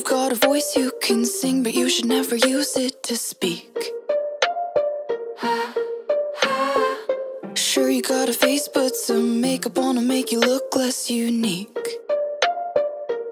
[0.00, 3.68] you've got a voice you can sing, but you should never use it to speak.
[7.54, 11.68] Sure, you got a face, but some makeup on to make you look less unique.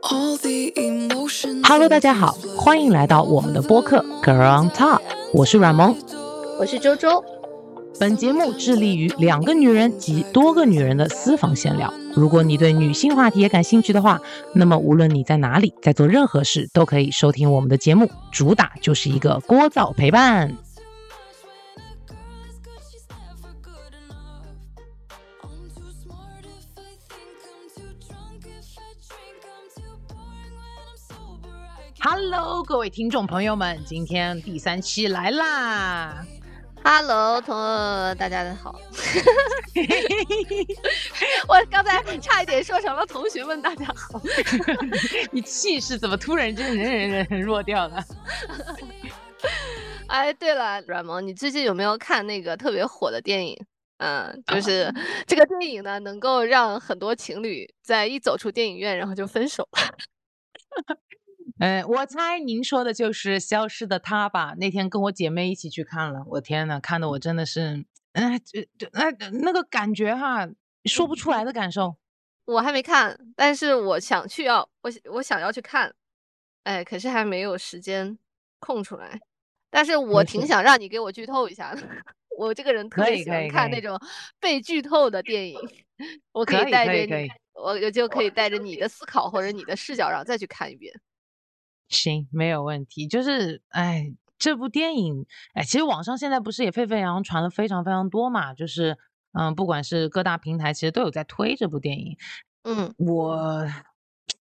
[0.03, 1.67] All the emotions.
[1.67, 5.01] Hello，大家好，欢迎来到我们的播客 Girl on Top，
[5.33, 5.97] 我是阮萌。
[6.59, 7.25] 我是周周。
[8.00, 11.94] 本节目致力于两个女人及多个女人的私房闲聊。
[12.16, 14.22] 如果你对女性话题也感兴趣的话，
[14.56, 18.10] 那么无论你在哪里，在做任何事，都可以收听我们的节目。
[18.32, 20.56] 主打就是一个聒噪陪伴。
[25.42, 29.44] I'm too smart if I think I'm too drunk if I drink.
[29.44, 31.52] I'm too boring when I'm sober.
[31.76, 36.26] I can't Hello，各位听众朋友们，今天第三期来啦！
[36.84, 37.56] Hello，同
[38.18, 38.80] 大家好。
[41.48, 44.22] 我刚才差一点说成了同学们大家好。
[45.32, 48.04] 你气势怎么突然间人人人弱掉了？
[50.08, 53.58] 哎，对了，软萌，你最近有没有看那个特别火的电影？
[53.98, 54.92] 嗯，就是
[55.28, 59.80] 这个电影呢，能够让很多情侣在一走出电影院，然后就分手了。
[61.60, 64.56] 嗯，我猜您说的就是《消失的她》吧？
[64.58, 69.12] 那天跟我姐妹一起去看了，我天呐，看的我真的是，哎，这这哎
[69.44, 70.48] 那个感觉哈，
[70.86, 71.98] 说不出来的感受。
[72.46, 75.94] 我还没看，但是我想去要，我我想要去看，
[76.64, 78.18] 哎，可是还没有时间
[78.60, 79.20] 空出来。
[79.70, 81.82] 但是我挺想让你给我剧透一下的。
[82.38, 84.00] 我这个人特别喜欢看那种
[84.40, 85.60] 被剧透的电影，
[86.32, 90.94] 我可可以以带着你我我就可以带着你的思考或者你的视角，然后再去看一遍。
[91.90, 93.08] 行，没有问题。
[93.08, 98.54] 就是，哎，这部电影，哎，其实网上现在不是也沸沸扬扬传了非常非常多嘛？
[98.54, 98.98] 就是，
[99.34, 102.16] 嗯，不管是各大平台，其实都有在推这部电影。
[102.64, 103.66] 嗯我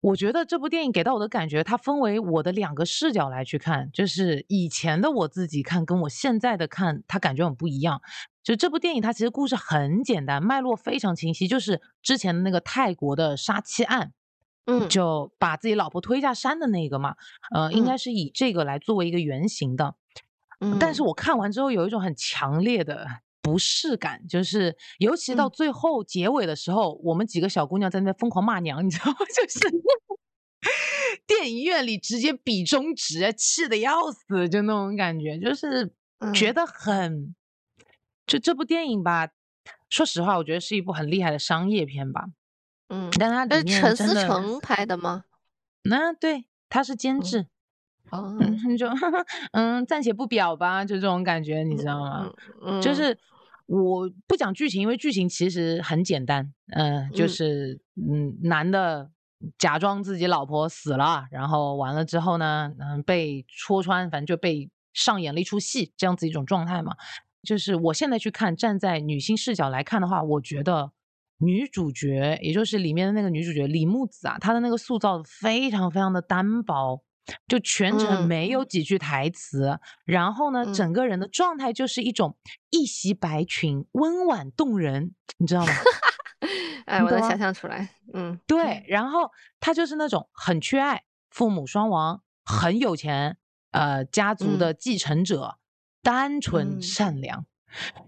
[0.01, 8.01] 我觉得这部电影给到我的感觉，它分为我的两个视角来去看，就是以前的我自己看，跟我现在的看，它感觉很不一样。
[8.41, 14.11] 就这部电影，它其实故事很简单，脉络非常清晰，就是之前的那个泰国的杀妻案，
[14.67, 14.87] 嗯。
[14.89, 17.15] 就把自己老婆推下山的那个嘛，
[17.53, 17.85] 呃，应嗯。
[17.85, 19.95] 该是以这个来作为一个原型的。
[20.59, 23.07] 嗯，但是我看完之后有一种很强烈的
[23.41, 25.51] 不适感，就是尤其到嗯。
[25.51, 29.17] 最后结尾的时候，我们几个小姑娘在那疯狂骂娘，你知道吗？
[29.35, 29.59] 就是
[31.27, 35.93] 电影院里直接比中指，气的要死，就那种感觉，就是
[36.31, 36.53] 觉嗯。
[36.53, 37.35] 得很，
[38.27, 39.29] 就这部电影吧，
[39.89, 42.27] 说实话，我觉得是一部很厉害的商业片吧，
[42.91, 45.23] 嗯，但它里这是陈思诚拍的吗？
[45.83, 47.47] 那、对，他是监嗯制。
[48.11, 48.87] 哦， 嗯，就
[49.53, 52.29] 嗯，暂且不表吧，就这种感觉，你知道吗？
[52.81, 53.17] 就是
[53.67, 59.09] 我不讲剧情，因为剧情其实很简单，嗯、就嗯是嗯，男的
[59.57, 66.97] 假装自己老婆死了，然后完了之后呢，嗯，被戳穿，反正就被上演了一出戏，这样子一种状态嘛。
[67.41, 70.91] 就是我现在去看，站在女性视角来看的话，我觉得
[71.41, 77.03] 女主角，也就是里面的那个女主角李木子啊，她的那个塑造得非常非常的单薄，
[77.47, 80.73] 就全程嗯没有几句台词，然后呢，嗯。
[80.73, 82.37] 整个人的状态就是一种
[82.69, 85.73] 一袭白裙，温婉动人，你知道吗？
[86.85, 87.89] 哎，我能你懂吗想象出来。
[88.13, 93.37] 嗯，对，然后她就是那种很缺爱，父母双亡，很有钱，
[93.71, 94.57] 呃，家族嗯。
[94.57, 95.57] 的继承者，
[96.01, 96.81] 单纯嗯。
[96.81, 97.45] 善良。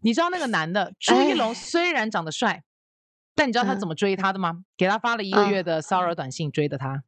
[0.01, 1.51] 你知道那个男的朱一龙。
[1.51, 2.63] 哎虽然长得帅，
[3.35, 4.63] 但你知道他怎嗯么追她的吗？
[4.77, 7.03] 给他发了一个嗯月的骚扰短信追的他。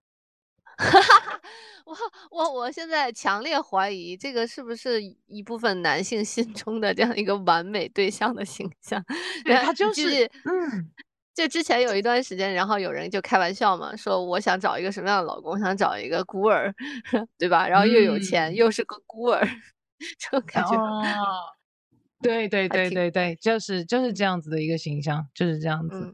[1.86, 1.96] 我
[2.31, 9.02] 我我现在强烈怀疑这个是不是一一部分男性心中的这样一个完美对象的形象？
[9.46, 10.91] 对他就是嗯，
[11.35, 15.58] 就之前有一段时间，然后有人就开玩笑嘛，说我想找一个什么样的老公？
[15.59, 16.74] 想找一个孤儿，
[17.38, 17.68] 对吧？
[17.69, 19.47] 然后又有钱，嗯又是个孤儿，
[20.18, 20.75] 这种感觉。
[20.75, 21.03] 哦，
[22.25, 26.14] 对对对对对，就是就是这样子的一个形象，就是这样子。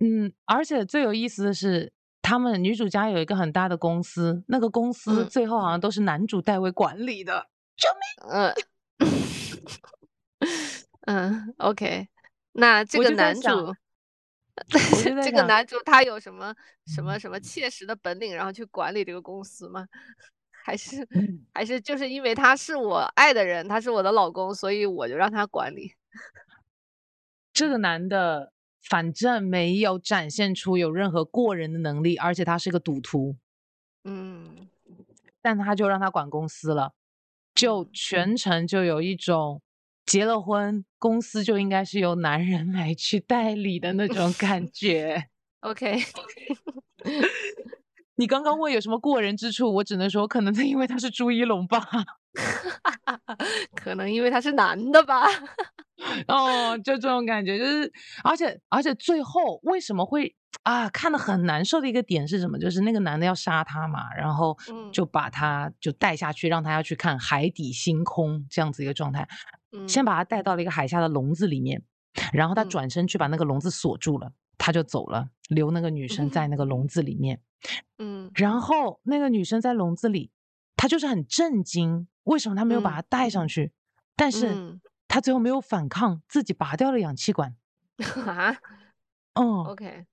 [0.00, 7.46] 嗯嗯，而且最有意思的是，他们女主家有一个很大的公司，那个公司嗯最后好像都是男主代为管理的。
[8.30, 8.52] 嗯
[11.06, 12.08] 嗯，OK，
[12.52, 13.74] 那这个男主，
[15.22, 16.54] 这个男主他有什么
[16.86, 19.86] 什么什么切实的本领，然后去管理这个公司吗？
[20.62, 21.44] 还是嗯。
[21.54, 25.92] 还是就是因为他是我爱的人，他是我的老公，所以我就让他管理。
[27.52, 33.36] 这个男的反正没有展现出有任何过人的能力，而且他是个赌徒，
[34.04, 34.68] 嗯。
[35.42, 36.92] 但他就让他管公司了，
[37.54, 37.90] 就嗯。
[37.92, 39.60] 全程就有一种
[40.06, 45.28] 结了婚，公司就应该是由男人来去代理的那种感 觉。
[45.60, 45.96] ，OK，
[48.22, 51.84] 你刚刚问有什么过人之处，我只能说，可能是因为他是朱一龙吧。
[53.74, 55.26] 可能因为他是男的吧。
[56.28, 57.92] 哦，就这种感觉，就是，
[58.22, 60.32] 而且而且最后为什么会
[60.62, 62.56] 啊看的很难受的一个点是什么？
[62.60, 69.26] 就是那个男的要杀他嘛，然后嗯就把他就带下去，让他要去看海底星空这样子一个状态。
[69.72, 71.82] 嗯先把他带到了一个海下的笼子里面，
[72.32, 77.40] 然后他嗯转身去把那个笼子锁住了，他就走了，留那个女生 在那个笼子里面。
[77.98, 80.30] 嗯然后那个女生在笼子里，
[80.76, 83.72] 她就是很震惊，为什么她没有把嗯她带上去？
[84.16, 87.54] 但是嗯她最后没有反抗，自己拔掉了氧气管。
[88.26, 88.56] 啊
[89.34, 90.06] 嗯，，OK，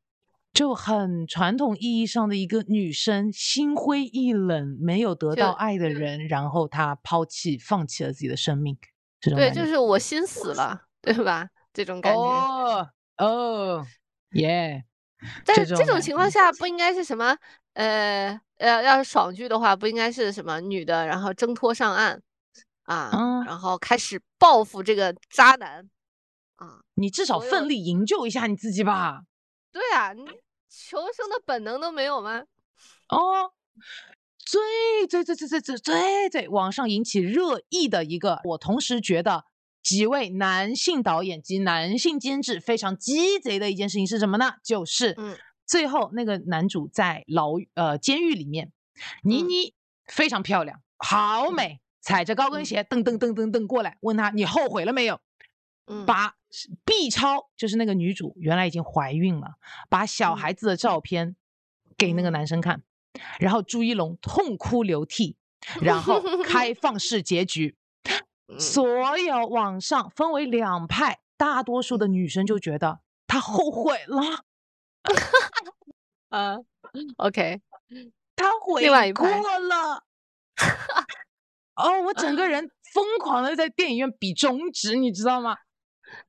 [0.54, 8.78] 就很传统意义上的一个女生心灰意冷，没有得到爱的人，然后她抛弃、放弃了自己的生命，
[9.20, 11.50] 这种对，就是我心死了，对吧？
[11.74, 12.20] 这种感觉。
[12.22, 13.86] 哦哦，
[14.32, 14.86] 耶！
[15.46, 17.38] 但是这种情况下不应该是什么？
[17.74, 22.22] 呃呃，要是爽剧的话，不应该是什么女的，然后挣脱上岸
[22.84, 25.90] 啊，嗯然后开始报复这个渣男
[26.58, 26.80] 啊？
[26.96, 29.22] 你至少奋力营救一下你自己吧。
[29.72, 30.26] 对啊，你
[30.70, 32.44] 求生的本能都没有吗？
[33.10, 33.52] 哦，
[34.38, 39.46] 最最最最最最最最网上引起热议的一个，我同时觉得
[39.82, 44.56] 几位男性导演及男性监制非常鸡贼的一件事情是什么呢？
[44.64, 48.72] 就是嗯最后那个男主在牢呃监狱里面，
[49.24, 49.74] 倪嗯妮
[50.08, 55.20] 非常漂亮，好美，踩着高跟嗯鞋噔噔噔噔噔过来，问他你后悔了没有？
[55.88, 56.36] 嗯，把
[56.86, 59.56] B 超就是那个女主原来已经怀孕了，
[59.90, 61.36] 把小嗯孩子的照片
[61.98, 62.84] 给那个嗯男生看，
[63.40, 65.38] 然后朱一龙痛哭流涕，
[65.82, 67.76] 然后开放式结局。
[68.50, 74.44] 嗯所有网上分为两派，大多数的女生就觉得她后悔了，
[76.30, 76.58] 啊
[77.18, 77.62] ，OK，
[78.36, 80.04] 她悔过了。
[81.76, 85.56] 哦，我整个人疯狂的在电影院比中指，你知道吗？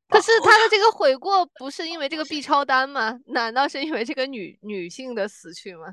[0.09, 3.19] 可是他的这个悔过不是因为这个 B 超单吗？
[3.29, 5.87] 难道是因为这个女女性的死去吗？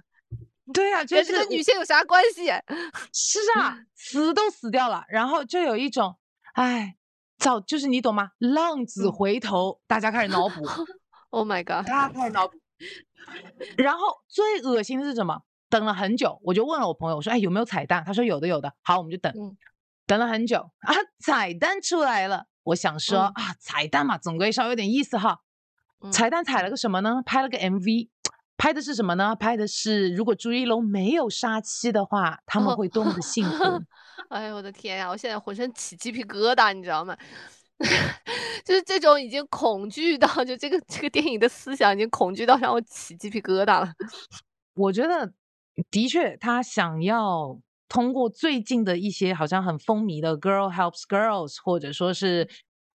[0.73, 2.47] 对呀、就跟是这个女性有啥关系？
[3.13, 6.17] 是啊，死都死掉了，然后就有一种，
[6.53, 6.95] 哎，
[7.37, 8.31] 早就是你懂吗？
[8.39, 10.61] 浪子嗯回头，大家开始脑补，
[11.29, 11.85] Oh my god！
[11.87, 12.57] 大家开始脑补。
[13.77, 15.41] 然后最恶心的是什么？
[15.69, 18.03] 等了很久，我就问了我朋友，我说，哎，有没有彩蛋？
[18.05, 18.73] 他说有的，有的。
[18.83, 19.57] 好，我们就等，嗯
[20.05, 22.45] 等了很久啊，彩蛋出来了。
[22.63, 25.39] 我想说、嗯啊，彩蛋嘛，总归稍微有点意思哈。
[26.03, 27.21] 嗯彩蛋踩了个什么呢？
[27.25, 28.09] 拍了个 MV，
[28.57, 29.35] 拍的是什么呢？
[29.35, 33.63] 拍的是如果朱一龙没有杀妻的话，他们哦会多么的 幸福。
[34.29, 35.09] 哎呦我的天呀！
[35.09, 37.15] 我现在浑身起鸡皮疙瘩，你知道吗？
[38.65, 43.93] 就是这种已经恐惧到，就这个这个电影的思想已经恐惧到让我起鸡皮疙瘩了。
[44.73, 45.31] 我觉得
[45.91, 52.49] 的确，他想要通过最近的一些好像很风靡的 “girl helps girls” 或者说是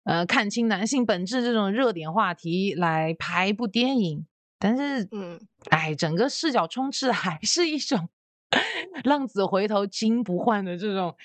[0.05, 4.27] 呃看清男性本质这种热点话题来拍一部电影，
[4.61, 5.41] 但是嗯，
[5.71, 8.09] 哎，整个视角充斥还是一种
[9.03, 11.17] 浪子回头金不换的这种。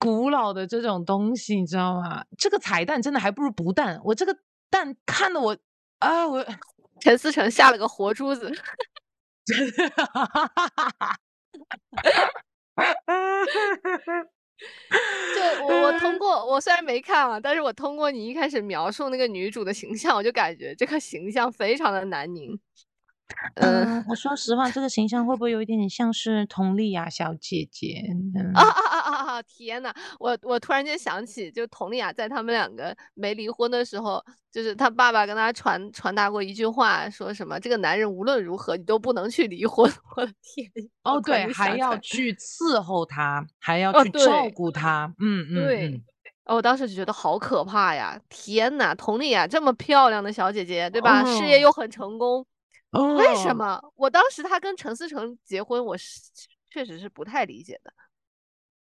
[0.00, 2.24] 古老的这种东西，你知道吗？
[2.38, 4.00] 这个彩蛋真的还不如不蛋。
[4.04, 4.38] 我这个
[4.70, 5.58] 蛋看的我
[5.98, 6.46] 啊，我
[7.02, 8.48] 陈思诚下了个活珠子。
[15.36, 22.58] 就我我通过我虽然没看啊，但是我通过你一开始描述那个女主的形象，我就感觉这个形象非常的南宁。
[23.56, 28.02] 嗯 嗯，我说实话，这个形象会不会有一点点像是佟丽娅小姐姐？
[28.34, 29.42] 嗯啊啊啊啊啊！
[29.46, 39.90] 天呐，我我突然间想起，就佟丽娅在他们两个没离婚的时候，就是她爸爸跟她传传达过一句话，说什么这个男人无论如何你都不能去离婚。
[40.16, 40.66] 我的天！
[41.04, 45.12] 哦，对，还要去伺候他，还要哦去照对顾她。
[45.20, 46.02] 嗯嗯对嗯，
[46.46, 48.18] 哦，我当时就觉得好可怕呀！
[48.30, 51.22] 天呐，佟丽娅这么漂亮的小姐姐，对吧？
[51.24, 52.44] 事业哦又很成功，
[52.90, 53.54] 哦，为什？
[53.54, 53.80] 么？
[53.96, 56.20] 我当时他跟陈思诚结婚，我是
[56.70, 57.92] 确实是不太理解的。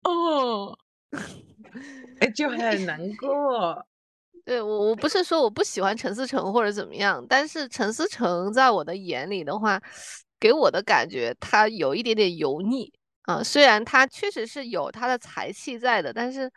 [0.04, 0.78] 哦，
[2.22, 3.86] 哎，就很难过。
[4.46, 9.82] 对，我我不是说我不喜欢陈思诚或者怎么样，但是陈思诚在我的眼里的话，
[10.40, 12.90] 给我的感觉他有一点点油腻
[13.24, 13.44] 啊。
[13.44, 16.50] 虽然他确实是有他的才气在的，但是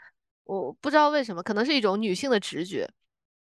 [0.44, 2.88] 我不知道为什么，可能是一种女性的直觉。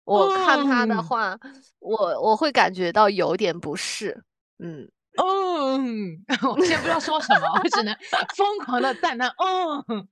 [0.09, 1.39] 我看他的嗯话，
[1.81, 4.23] 我我会感觉到有点不适。
[4.59, 6.25] 嗯，嗯，
[6.57, 7.95] 我现在不知道说什么，我只能
[8.37, 9.31] 疯狂的赞叹。
[9.39, 10.09] 嗯，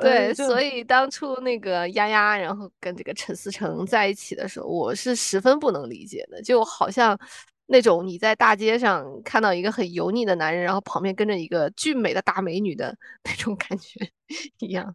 [0.00, 7.18] 对，所以当初那个丫丫，然后跟这个陈思诚在一起的时候，我是十分不能理解的，就好像
[7.66, 14.10] 那种你在大街上看到一个很油腻的男人，然后旁边跟着一个俊美的大美女的 那种感觉
[14.58, 14.94] 一样。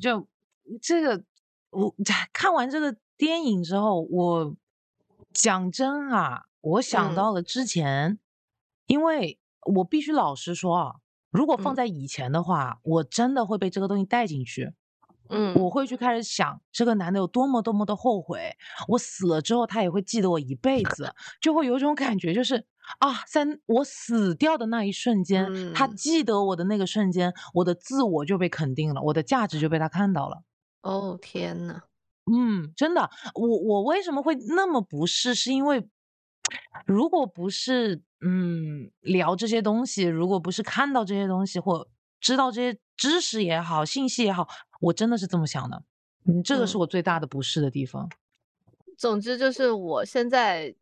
[0.00, 0.28] 就
[0.82, 1.22] 这个，
[1.70, 1.94] 我
[2.32, 4.56] 看完这个电影之后，我
[5.32, 8.18] 讲真啊，我想嗯到了之前，
[8.86, 9.38] 因为
[9.74, 10.92] 我必须老实说啊，
[11.30, 14.72] 如果放嗯在以前的话，我真的会被这个东西带进去。
[15.30, 18.56] 嗯我会去开始想这个男的有多么多么的后悔，
[18.88, 22.64] 我死了之后他也会记得我一辈子，就会有一种感觉，就是
[22.98, 25.44] 啊，在我死掉的那一瞬间，
[25.74, 30.44] 他嗯记得我的那个瞬间，我的自我就被肯定了，我的价值就被他看到了。
[30.82, 31.82] 哦天呐，
[32.32, 35.34] 嗯，真的，我我为什么会那么不适？
[35.34, 35.88] 是因为
[36.86, 41.88] 如果不是嗯聊这些东西，如果不是看到这些东西或
[42.20, 44.48] 知道这些知识也好，信息也好，
[44.80, 45.82] 我真的是这么想的。
[46.26, 48.08] 嗯，这个是嗯我最大的不适的地方。
[48.96, 50.74] 总之就是我现在，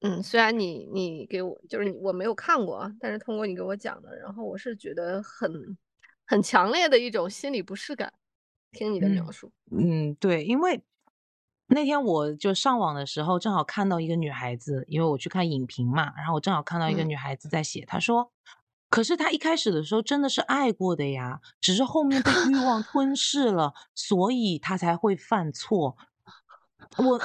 [0.00, 5.76] 嗯，虽然你你给我就是你我没有看过啊，但是通过你给我讲的，然后我是觉得很
[6.26, 8.12] 很强烈的一种心理不适感。
[8.72, 10.82] 听你的描嗯述，嗯，对，因为
[11.68, 18.32] 那天我就上网的时候，正好看到一个女孩子，因为我去看影评嘛，然后我正好看到一个嗯女孩子在写，她说，
[18.90, 25.96] 可是她一开始的时候真的是爱过的呀，只是后面被欲望吞噬了，所以她才会犯错。
[26.98, 27.18] 我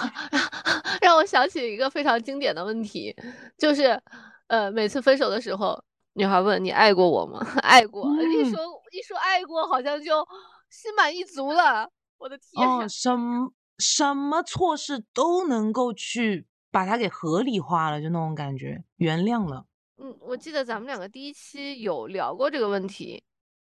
[1.02, 3.14] 让我想起一个非常经典的问题，
[3.58, 4.02] 就是，
[4.48, 7.46] 呃，每次分手的时候，女孩问你爱过我吗？
[7.64, 8.62] 爱过，一嗯说
[8.92, 10.26] 一说爱过，好像就
[10.70, 11.92] 心满意足了。
[12.18, 12.84] 我的天啊！
[12.84, 19.66] 哦，什么什么错事都能够去把它给合理化了，就那种感觉，原谅了。
[19.98, 23.24] 嗯，我记得咱们两个第一期有聊过这个问题，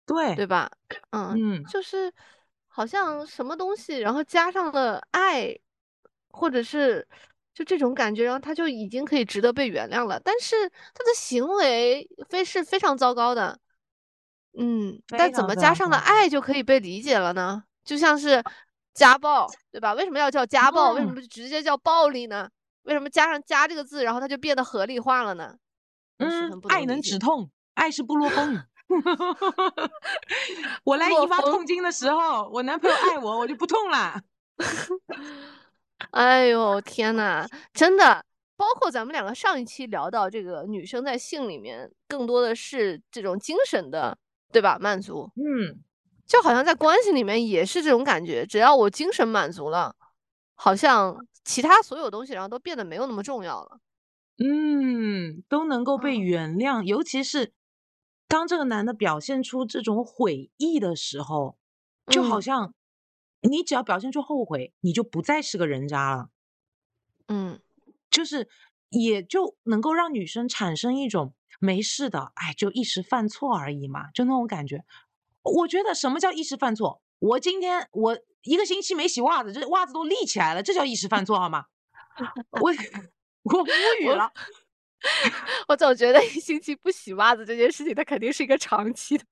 [0.05, 0.69] 对，对吧？
[1.11, 2.13] 嗯，嗯就是
[2.67, 5.57] 好像什么东西，然后加上了爱，
[6.29, 7.07] 或者是
[7.53, 10.19] 就这种感觉，然后他就已经可以值得被原谅了。
[10.19, 13.59] 但是他的行为非是非常糟糕的，
[14.57, 17.63] 嗯，但怎么加上了爱就可以被理解了呢？
[17.83, 18.43] 就像是
[18.93, 19.93] 家暴，对吧？
[19.93, 20.91] 为什么要叫家暴？
[20.91, 22.49] 为什嗯么不直接叫暴力呢？
[22.83, 25.55] 为什么加上“家”这个字，然后它就变得合理化了呢？
[26.19, 28.65] 嗯爱能止痛，爱是布洛芬。
[30.85, 34.21] 我来姨妈痛经的时候，我男朋友爱我，我就不痛了。
[36.11, 38.23] 哎呦天呐，真的，
[38.55, 44.17] 包括咱们两个上一期聊到这个女生在性里面更多的是这种精神的，
[44.51, 44.77] 对吧？
[44.79, 45.83] 满足，嗯，
[46.25, 49.95] 就好像在关系里面也是这种感觉，只要我精神满足了，
[50.55, 53.79] 好像其他所有东西然后都变得没有那么重要了。
[54.39, 56.19] 嗯，都能够被嗯。
[56.19, 57.53] 原谅，尤其是
[58.27, 61.57] 当这个男的表现出这种悔意的时候，
[62.07, 62.41] 就好嗯。
[62.41, 62.73] 像
[63.41, 66.29] 你只要表现出后悔，你就不再是个人渣了，
[67.29, 67.59] 嗯。
[68.09, 68.47] 就是
[68.89, 74.83] 也就能够让女生产生一种没事的，哎，就一时犯错而已嘛，就那种感觉。
[75.43, 77.01] 我觉得什么叫一时犯错？
[77.19, 81.65] 我今天我一个星期没洗袜子，这袜子都立起来了，这叫一时犯错好吗？
[82.61, 82.71] 我
[83.43, 83.67] 我无
[84.01, 84.31] 语了。
[85.67, 89.23] 我总觉得一星期不洗袜子这件事情，它肯定是一个长期的、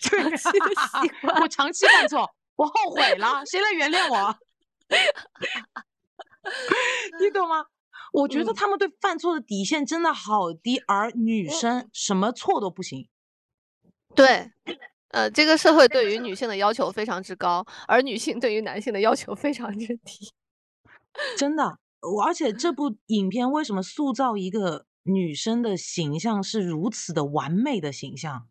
[0.00, 1.42] 长 期的习惯。
[1.42, 4.38] 我长期犯错，我后悔了，谁来原谅我？
[7.20, 7.64] 你懂吗？
[8.12, 13.08] 我觉得嗯他们对犯错的底线真的好低，而女嗯生什么错都不行。
[14.14, 14.50] 对，
[15.08, 20.32] 呃，这个社会对于女性的要求非常之高，而女性对于男性的要求非常之低。
[21.36, 28.48] 真的，我而且这 部影片为什么塑造一个女生的形象是如此的完美的形象？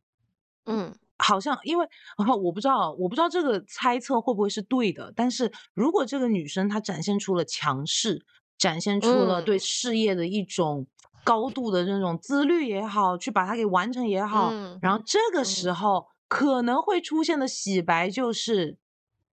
[0.65, 1.85] 嗯好像因为
[2.17, 5.11] 啊， 我不知道，我不知道这个猜测会不会是对的。
[5.15, 8.23] 但是如果这个女生她展现出了强势，
[8.57, 10.85] 展现出了嗯对事业的一种
[11.23, 18.77] 高度的那种自律也好，去把它给完成也好，嗯然后这个时嗯候可能会出现的洗白就是，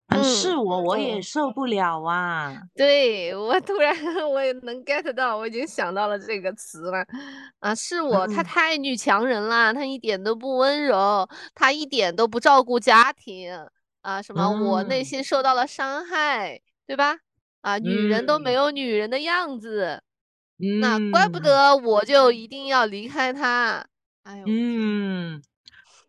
[0.09, 2.63] 嗯，是嗯我我也哦受不了啊。
[2.75, 3.95] 对，我突然
[4.31, 7.05] 我也能 get 到，我已经想到了这个词了。
[7.61, 13.53] 啊，是我，她嗯太女强人啦，她一点都不温柔，她一点都不照顾家庭。
[14.03, 17.17] 啊，什么我内嗯心受到了伤害，对吧？
[17.65, 18.55] 啊，女人都没嗯。
[18.55, 20.03] 有女人的样子，
[20.83, 21.43] 那怪不嗯。
[21.43, 23.87] 得我就一定要离开他。
[24.23, 25.43] 哎呦，嗯，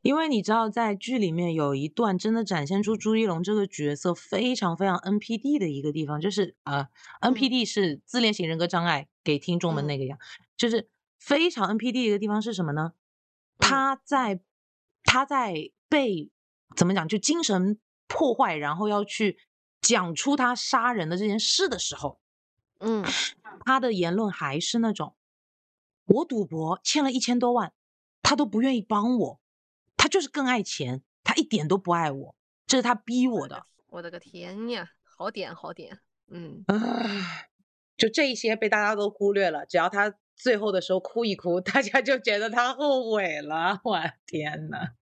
[0.01, 6.89] 因为你知道，在剧里面有一段真的展现出朱一龙这个角色非常非常 NPD 的一个地方，就是呃
[7.21, 9.87] 嗯，NPD 是自恋型人格障碍，给听众们嗯。
[9.87, 10.19] 那个样，
[10.57, 12.91] 就是非常 NPD 的一个地方是什么呢？
[13.57, 14.41] 他在
[15.05, 16.29] 他在被
[16.75, 19.37] 怎么讲，就精神破坏，然后要去
[19.85, 22.19] 讲出他杀人的这件事的时候，
[22.79, 23.05] 嗯
[23.63, 25.15] 他的言论还是那种，
[26.05, 27.71] 我赌博欠了一千多万，
[28.23, 29.39] 他都不愿意帮我，
[29.95, 33.67] 他就是更爱钱，他一点都不爱我，这是他逼我的。
[33.87, 35.99] 我的个天呀，好点好点，
[36.31, 37.49] 嗯，唉，
[37.95, 43.79] 就这一些被大家都忽略了，只要他最后的时候哭一哭，大家就觉得他后悔了。
[43.83, 44.95] 我天呐，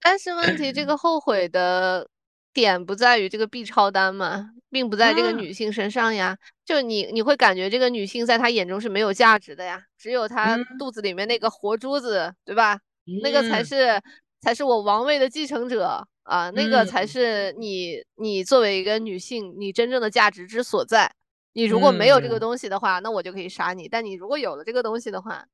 [0.00, 2.08] 但是问题这个后悔的
[2.52, 5.36] 点不在于这个 B 超单嘛，并不在这个嗯。
[5.38, 6.36] 女性身上呀。
[6.64, 10.64] 就你你会感觉这个女性在他眼中是没有价值的呀，只有她嗯。
[10.78, 12.78] 肚子里面那个活珠子，对吧？
[13.18, 13.64] 那个才嗯。
[13.64, 14.00] 是
[14.40, 17.06] 才是我王位的继承者啊，那个才嗯。
[17.06, 21.10] 是你你作为一个女性你真正的价值之所在。
[21.54, 22.40] 你如果没有这个嗯。
[22.40, 25.44] 东西的话，那我就可以杀你；但你如果有了这个东西的话，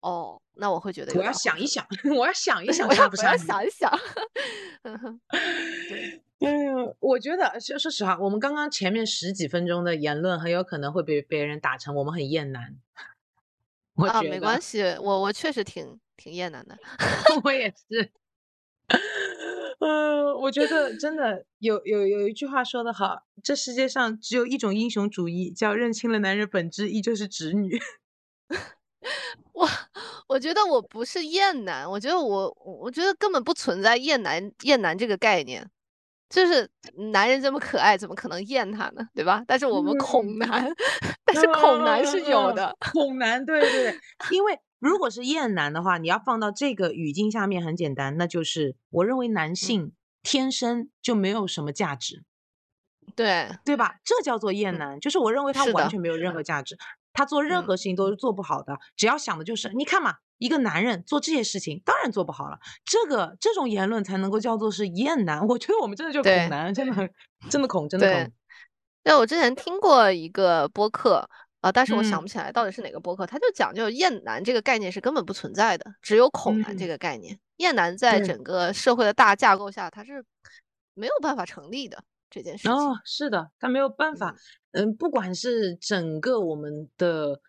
[0.00, 1.84] 哦，那我会觉得 我要想一 想，
[2.16, 3.90] 我要想一想，我要想一想。
[5.88, 12.76] 对，嗯，我觉得说说实话，我们刚刚前面十几分钟的言论很有可能会被别人打成我们很厌男。
[13.94, 16.76] 我啊，没关系，我我确实挺挺厌男的。
[17.44, 18.10] 我也是。
[19.78, 27.80] 嗯， 我觉得真的有有有一句话说得好，这世界上只有一种英雄主义，叫认清了男人本质，依旧是直女。
[29.52, 29.68] 我
[30.28, 35.70] 我觉得我不是厌男，我觉得我我觉得根本不存在厌男厌男这个概念，
[36.32, 36.68] 就是
[37.12, 39.06] 男人这么可爱，怎么可能厌他呢？
[39.14, 39.44] 对吧？
[39.46, 40.66] 但是我们恐男，
[41.26, 42.74] 但是恐男是有的。
[42.80, 52.24] 恐男，对对对，因为如果是厌男的话，你要放到这个语境下面，很简单，那就是我认为嗯男性天生就没有什么价值，
[53.14, 53.96] 对，对吧？
[54.02, 56.78] 这叫做厌嗯男，就是我认为他完全没有任何价值，
[57.12, 65.44] 他做任嗯何事情都是做不好的，只要想的就是你看嘛，一个男人做这些事情当然做不好了，这个这种言论才能够叫做是厌男。
[65.46, 67.08] 我觉得我们真的就是对恐男，真的很
[67.48, 68.32] 真的恐，真的恐。
[69.04, 71.28] 对，我之前听过一个播客
[71.60, 77.38] 啊、但是我想嗯不起来到底是哪个播客，他就讲究厌男这个概念是根本不存在的，只有恐男这嗯个概念。
[77.58, 80.24] 厌男在整个社会的大架构下，它是
[80.94, 82.72] 没有办法成立的这件事情。
[82.72, 84.34] 哦，是的，他没有办法，
[84.72, 87.40] 嗯，不管是整个我们的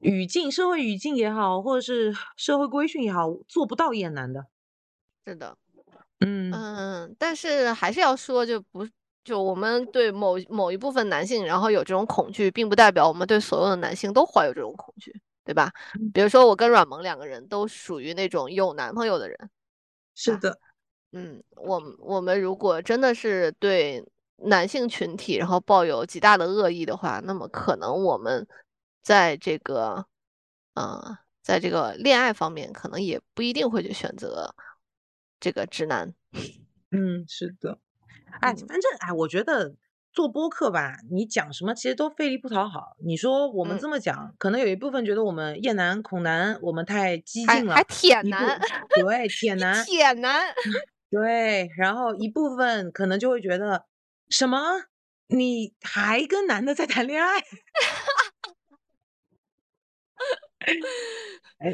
[0.00, 4.46] 语境、社会语境也好，或者是社会规训也好，做不到也难的。
[5.26, 5.56] 是的，
[6.20, 8.88] 嗯嗯，但是还是要说，就不
[9.24, 15.70] 就我们对某某一部分男性，然后有这种恐惧，并不代表我们对所有的男性都怀有这种恐惧，对吧？
[15.98, 19.48] 嗯比如说我跟阮萌两个人都属于那种有男朋友的人，啊
[20.14, 20.58] 是的，
[21.12, 24.04] 嗯，我我们如果真的是对
[24.36, 28.46] 男性群体，然后抱有极大的恶意的话，那么可能我们
[29.08, 30.04] 在这个，
[30.74, 34.54] 呃，在这个恋爱方面，可能也不一定会去选择
[35.40, 36.12] 这个直男。
[36.90, 37.78] 嗯，是的。
[38.42, 39.74] 哎，嗯反正哎，我觉得
[40.12, 42.98] 做播客吧，你讲什么其实都费力不讨好。
[43.02, 47.76] 你说我们嗯这么讲，可能有一部分觉得我们厌男、恐男，我们太激进了。
[47.76, 50.54] 还还舔男，对，舔男，舔 男，
[51.10, 53.86] 对，然后一部分可能就会觉得
[54.28, 54.58] 什么，
[55.28, 57.42] 你还跟男的在谈恋爱？
[61.58, 61.70] 哎，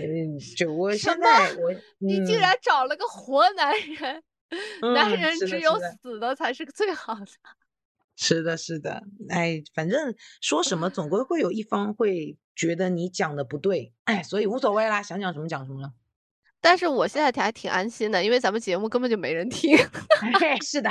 [0.56, 4.22] 就我现在我你竟嗯然找了个活男人，
[4.94, 7.26] 男嗯人只有死的才是最好的。
[8.16, 15.92] 是的，是的，哎，反正说什么总归会有一方会觉得你讲的不对，哎，所以无所谓啦，想讲什么讲什么了。
[16.62, 19.76] 但是我现在还挺安心的，因为咱们节目根本就没人听。
[19.76, 20.90] 哎，是的，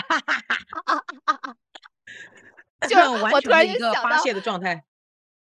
[2.82, 4.84] 就是完我突然全的一个发泄的状态。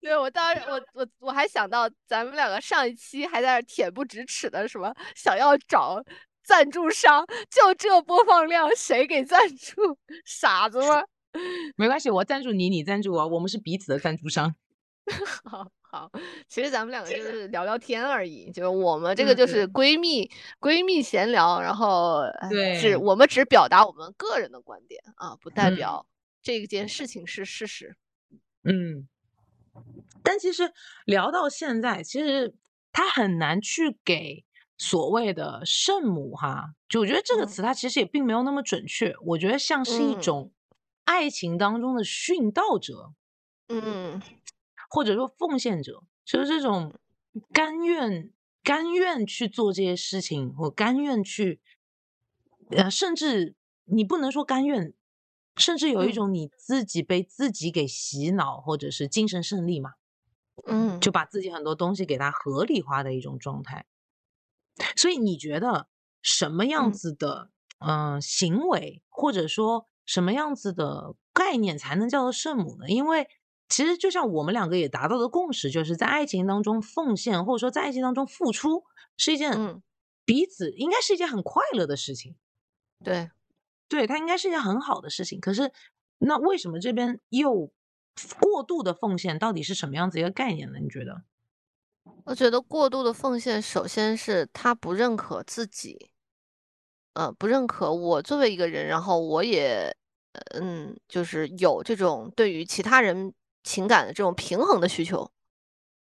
[0.05, 6.05] 对，我当时我我我还想到咱们两个上一期还在那儿恬不知耻的什么想要找
[6.43, 9.99] 赞助商，就这播放量谁给赞助？
[10.27, 11.03] 傻子吗？
[11.77, 14.55] 没关系，我赞助你，你赞助我，我们是彼此的赞助商。
[15.51, 16.11] 好好，
[16.49, 26.07] 其实咱们两个就是聊聊天而已，就是我们这个就是嗯闺蜜、闺蜜闲聊，然后对只我们只表达我们个人的观点啊，不代嗯表
[26.43, 27.97] 这件事情是事实。
[28.65, 29.09] 嗯，
[30.23, 30.73] 但其实
[31.07, 32.55] 聊到现在，其实
[32.93, 34.45] 他很难去给
[34.79, 37.47] 所谓的圣母哈，就我觉得这个嗯。
[37.47, 40.17] 词它其实也并没有那么准确，我觉得像是一嗯。
[40.17, 40.53] 种
[41.05, 43.13] 爱情当中的殉道者，
[43.69, 44.23] 嗯。
[44.91, 46.93] 或者说奉献者，就是这种
[47.53, 48.31] 甘愿
[48.63, 51.61] 甘愿去做这些事情，或甘愿去，
[52.71, 54.95] 呃，甚至你不能说甘愿，
[55.57, 59.93] 甚至有一嗯种你自己被自己给洗脑，或者是精神胜利嘛，
[60.67, 63.87] 嗯，就把自己很多东西给它合理化的一种状态。
[64.97, 65.89] 所以你觉得
[66.21, 72.89] 什么样嗯子的嗯、呃行为，或者说什么样子的概念才能叫做圣母呢？
[72.89, 73.29] 因为
[73.69, 78.85] 其实就像我们两个也达到的共识，就是在爱情当中奉献，或者说在爱情当中付出，
[79.17, 79.83] 是一件嗯
[80.25, 82.37] 彼此应该是一件很快乐的事情。
[83.03, 83.31] 对，
[83.95, 85.39] 对，它应该是一件很好的事情。
[85.41, 85.71] 可是，
[86.19, 87.71] 那为什么这边又
[88.41, 90.81] 过度的奉献，到底是什么样子一个概念呢？
[90.81, 91.23] 你觉得？
[92.25, 96.11] 我觉得过度的奉献，首先是他不认可自己，
[97.13, 99.97] 呃，不认可我作为一个人，然后我也，
[100.33, 105.31] 呃嗯，就是有这种对于其他人情感的这种平衡的需求，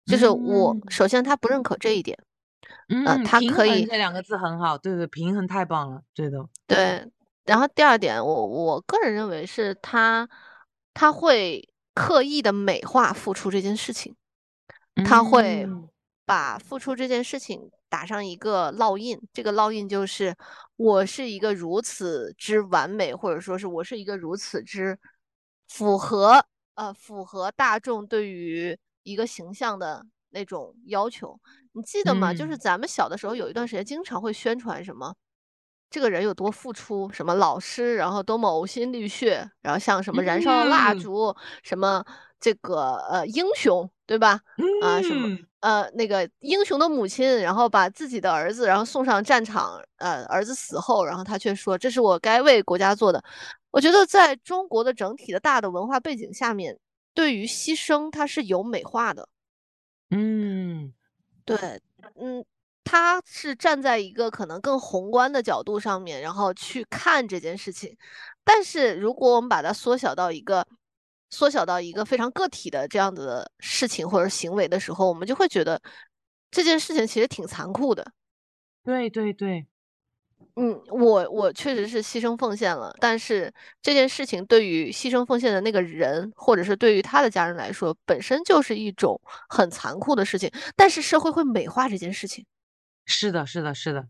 [0.04, 2.18] 就是我嗯首先他不认可这一点，
[3.06, 6.46] 呃，嗯，他可以这两个字很好，对对，平衡太棒了，对的。
[6.66, 7.06] 对，
[7.44, 10.28] 然后第二点，我我个人认为是他
[10.92, 14.16] 他会刻意的美化付出这件事情。
[15.04, 15.88] 他会嗯
[16.24, 20.34] 把付出这件事情打上一个烙印，这个烙印就是
[20.76, 24.96] 我是一个如此之完美，或者说是我是一个如此之
[25.68, 31.38] 符合呃符合大众对于一个形象的那种要求。
[31.72, 32.32] 你记得吗？
[32.32, 35.12] 就是嗯咱们小的时候有一段时间经常会宣传什么。
[35.94, 42.04] 这个人有多付出，什么老师，然后多么呕心沥血，然后像什么燃烧的蜡嗯烛，什么
[42.40, 44.40] 这个呃英雄，对吧？
[44.82, 53.22] 啊，什么嗯呃那个英雄的母亲，然后把自己的儿子然后送上战场，呃儿子死后，然后他却说这是我该为国家做的。
[53.70, 56.76] 我觉得在中国的整体的大的文化背景下面，
[57.14, 59.28] 对于牺牲它是有美化的。
[60.10, 60.92] 嗯
[61.44, 61.56] 对，
[62.16, 62.44] 嗯，
[62.94, 67.96] 他是站在一个可能更宏观的角度上面，然后去看这件事情。
[68.44, 70.64] 但是如果我们把它缩小到一个
[71.28, 75.82] 缩小到一个非常个体的这样子的事情或者行为的时候，我们就会觉得
[76.52, 78.12] 这件事情其实挺残酷的。
[78.84, 79.66] 对对对，
[80.54, 83.52] 嗯，我我确实是牺牲奉献了，但是
[83.82, 90.48] 这件事情对于牺牲奉献的那个人，或者是对于他的家人来说，本身就是一种很残酷的事情。
[90.76, 92.46] 但是社会会美化这件事情。
[93.04, 94.06] 是的，是的，是的，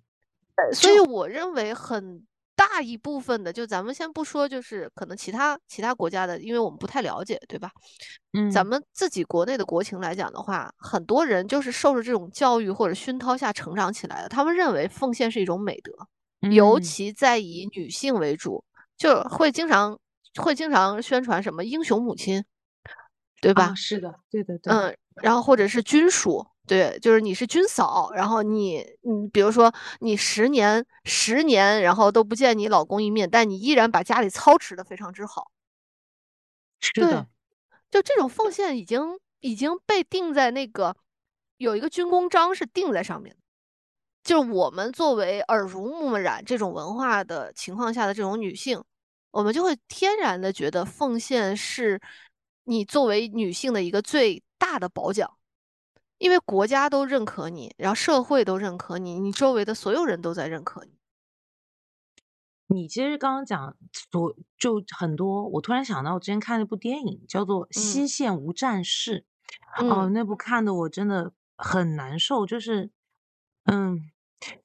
[0.72, 2.24] 所以我认为很
[2.56, 7.70] 大一部分的，就咱们先不说，就是可能其他其他国家的，因为我们不太了解，对吧？
[8.32, 15.92] 嗯，咱们自己国内的国情来讲的话，很多人就是受着这种教育或者熏陶下成长起来的，他们认为奉献是一种美德，
[16.50, 18.64] 尤嗯其在以女性为主，
[18.96, 19.98] 就会经常
[20.36, 22.44] 会经常宣传什么英雄母亲，
[23.40, 23.64] 对吧？
[23.64, 35.50] 啊，是的，对的，对，嗯，然后或者是军属，对，就是你是军嫂，然后你，嗯，比如说你十年十年，然后都不见你老公一面，但你依然把家里操持的非常之好，
[36.94, 37.26] 对是的，
[37.90, 40.96] 就这种奉献已经已经被定在那个
[41.58, 43.40] 有一个军功章是定在上面的，
[44.22, 48.82] 就是我们作为耳濡目染这种文化的情况下的这种女性，
[49.32, 52.00] 我们就会天然的觉得奉献是
[52.64, 55.36] 你作为女性的一个最大的褒奖，
[56.18, 60.92] 因为国家都认可你，然后社会都认可你，你周围的所有人都在认可你。
[62.66, 69.26] 你其实刚刚讲所就很多，我突然想到，我之前看了一部电影，叫做《西线无战事》。
[69.84, 72.90] 哦，嗯那部看的我真的很难受，就是，
[73.64, 74.00] 嗯，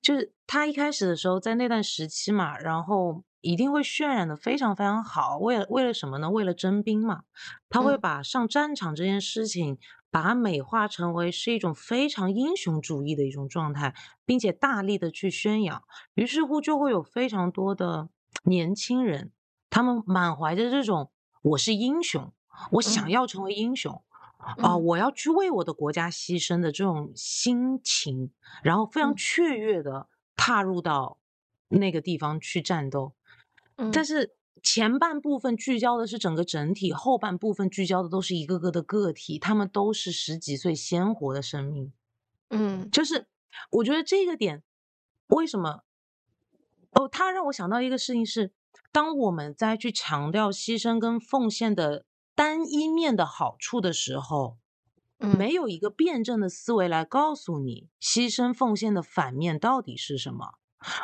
[0.01, 6.31] 就是他一开始的时候在那段时期嘛，然后一定会渲染的非常非常好，为了为了什么呢？
[6.31, 7.23] 为了征兵嘛，
[7.69, 9.77] 他会嗯把上战场这件事情，
[10.11, 13.93] 把它美化成为是一种非常英雄主义的一种状态，
[14.25, 15.83] 并且大力的去宣扬，
[16.15, 18.09] 于是乎就会有非常多的
[18.43, 19.31] 年轻人，
[19.69, 22.33] 他们满怀着这种我是英雄，
[22.71, 24.01] 我想嗯要成为英雄。
[24.39, 28.31] 啊、嗯我要去为我的国家牺牲的这种心情，
[28.63, 31.19] 然后非常嗯雀跃的踏入到
[31.67, 33.13] 那个地方去战斗。
[33.75, 41.91] 但嗯是前半部分聚焦的是整个整体，后半部分聚焦的都是一个个的个体，他们都是十几岁鲜活的生命。
[42.49, 43.27] 嗯就是
[43.71, 44.63] 我觉得这个点
[45.27, 45.83] 为什么？
[46.91, 48.51] 哦，他让我想到一个事情是，
[48.91, 54.57] 当我们在去强调牺牲跟奉献的单一面的好处的时候，
[55.19, 60.58] 嗯没有一个辩证的思维来告诉你牺牲奉献的反面到底是什么。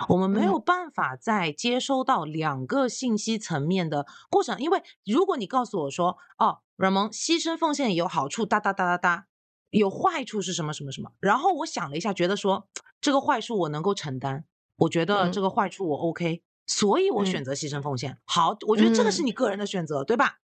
[0.10, 0.46] 我们没嗯。
[0.46, 9.28] 有办法在接收到两个信息层面的过程，因为如果你告诉我说，哦，软萌牺牲奉献有好处，哒哒哒哒哒，
[9.70, 12.68] 有坏处是什么什么什么，然后我想了一下，觉得说
[13.02, 14.46] 这个坏处我能够承担，
[14.78, 17.26] 我觉得这嗯个坏处我 OK，所以我嗯。
[17.26, 18.18] 选择牺牲奉献。
[18.26, 19.26] 好，我觉得这个是嗯。
[19.26, 20.40] 你个人的选择，对吧？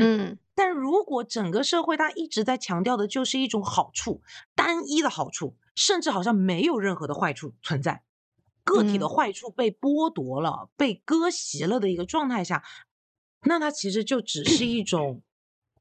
[0.00, 0.38] 嗯。
[0.56, 4.22] 但如果整个社会它一直在强调的就是一种好处，
[4.54, 8.04] 单一的好处，甚至好像没有任何的坏处存在，
[8.64, 12.64] 个体的嗯坏处被剥夺了、被割席了的一个状态下，
[13.42, 15.22] 那它其实就只是一种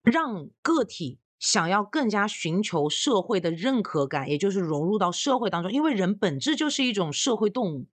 [0.03, 7.87] 让个体想要更加寻求社会的认可感，也就是融入到社会当中，因为人本质就是一种社会动物，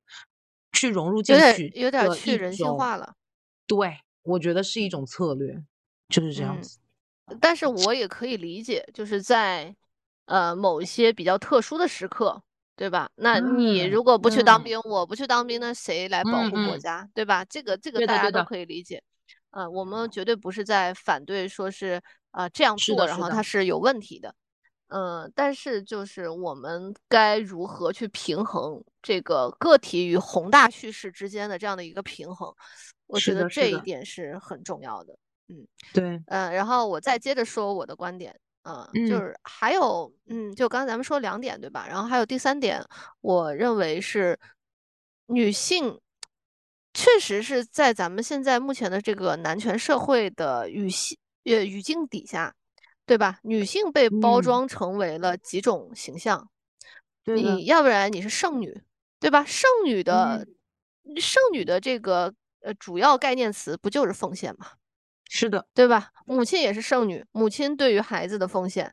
[0.73, 3.15] 去融入进去有点去人性化了。
[3.67, 5.63] 对，我觉得是一种策略，
[6.09, 6.79] 就是这样嗯，子。
[7.41, 9.75] 但是我也可以理解，就是在
[10.27, 12.43] 呃某一些比较特殊的时刻，
[12.81, 13.11] 对吧？
[13.17, 17.45] 那你嗯如果不去当嗯兵，我不去当兵，那谁来保嗯护国嗯，家，对吧？
[17.45, 19.03] 这个这个大家都可以理解。
[19.51, 24.35] 呃，我们绝对不是在反对说是呃这样做，然后它是有问题的。
[24.89, 32.51] 嗯，但是就是我们该如何去平衡这个个体与宏大叙事之间的这样的一个平衡，
[33.07, 35.19] 我觉得这一点是很重要的。
[35.49, 35.69] 嗯。
[35.93, 41.87] 对，呃，然后我再接着说我的观点，嗯，就嗯是还有，嗯，就刚才咱们说两点，对吧？
[41.89, 42.85] 然后还有第三点，
[43.21, 44.39] 我认为是
[45.27, 46.01] 女性
[46.93, 52.55] 确实是在咱们现在目前的这个男权社会的语系呃语境底下，
[53.07, 53.39] 对吧？
[53.43, 56.49] 女性被包嗯，装成为了几种形象，
[57.25, 58.83] 对，你要不然你是剩女，
[59.19, 59.45] 对吧？
[59.45, 60.47] 剩女的
[61.05, 64.67] 嗯，剩女的这个呃主要概念词不就是奉献吗？
[65.33, 66.11] 是的，对吧？
[66.27, 68.93] 母亲也是剩女，母亲对于孩子的奉献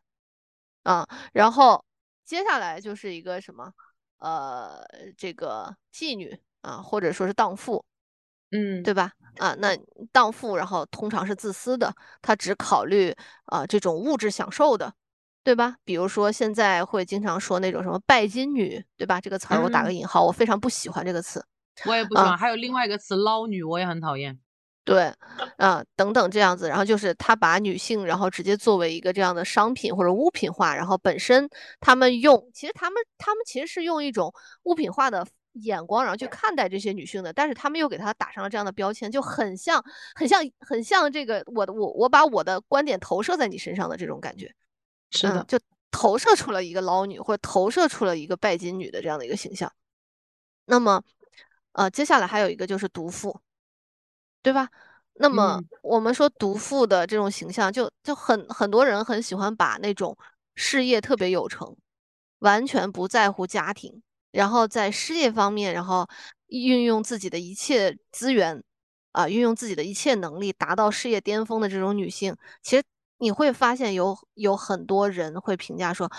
[0.83, 1.83] 啊，然后
[2.23, 3.73] 接下来就是一个什么，
[4.19, 4.85] 呃，
[5.17, 7.83] 这个妓女啊，或者说是荡妇，
[8.51, 9.13] 嗯对吧？
[9.39, 9.75] 啊，那
[10.11, 13.11] 荡妇，然后通常是自私的，她只考虑
[13.45, 14.93] 啊这种物质享受的，
[15.43, 15.77] 对吧？
[15.83, 19.19] 比如说现在会经常说那种什么拜金女，对吧？
[19.19, 21.45] 这个词儿我打个嗯，引号，我非常不喜欢这个词啊。
[21.85, 22.37] 我也不喜欢。
[22.37, 24.39] 还有另外一个词捞女，我也很讨厌。
[24.87, 25.13] 对，
[25.57, 31.49] 啊，等等这样子，然后就是他把女性，然后直接作为一个这样的商品或者物品化，然后本身
[31.81, 39.83] 他们用，其实他们他们其实是用一种物品化的眼光，然后去看待这些女性的，但是他们又给她打上了这样的标签，就很像
[40.15, 44.53] 很像很像这个我的我我把我的观点投射在你身上的这种感觉，嗯，
[45.11, 45.59] 是的，就
[45.91, 49.69] 投射出了一个捞女或者投射出了一个拜金女的这样的一个形象。
[50.65, 51.03] 那么，
[51.73, 53.37] 呃，接下来还有一个就是毒妇。
[54.47, 54.69] 对吧？
[55.15, 60.17] 那么嗯我们说毒妇的这种形象就，就很很多人很喜欢把那种
[60.55, 61.75] 事业特别有成，
[62.39, 66.07] 完全不在乎家庭，然后在事业方面，然后
[66.47, 68.63] 运用自己的一切资源，
[69.11, 72.83] 啊，运用自己的一切能力达到事业巅峰的这种女性，其实
[73.17, 76.09] 你会发现有有很多人会评价说，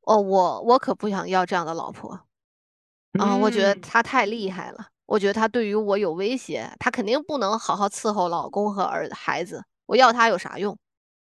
[0.00, 2.18] 哦，我我可不想要这样的老婆。
[3.18, 10.76] 啊，我觉得她，太厉害了，我觉得他对于我有威胁，他肯定不能好好伺候老公和儿孩子，我要他有啥用？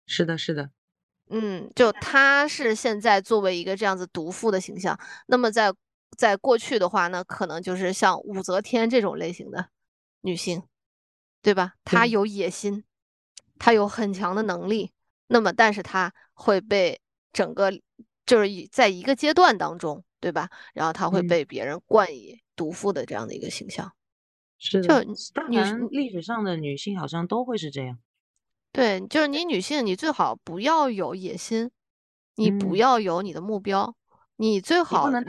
[0.05, 0.71] 是的，是的，
[1.29, 5.71] 嗯，就他是现在作为一个这样子毒妇的形象，那么在
[6.17, 9.69] 在过去的话呢，可能就是像武则天这种类型的
[10.21, 10.63] 女性，
[11.43, 11.75] 对吧？
[11.85, 12.83] 她，有野心，
[13.59, 14.91] 她有很强的能力，
[15.27, 16.99] 那么但是她会被
[17.31, 17.71] 整个
[18.25, 20.49] 就是一在一个阶段当中，对吧？
[20.73, 23.91] 然后她会嗯，被别人冠以毒妇的这样的一个形象。
[24.57, 25.03] 是的。
[25.03, 27.97] 就女但女凡历史上的女性好像都会是这样。
[28.71, 31.71] 对，就是你女性，你最好不要有野心，
[32.35, 33.95] 你不嗯，要有你的目标，
[34.35, 35.25] 你最好能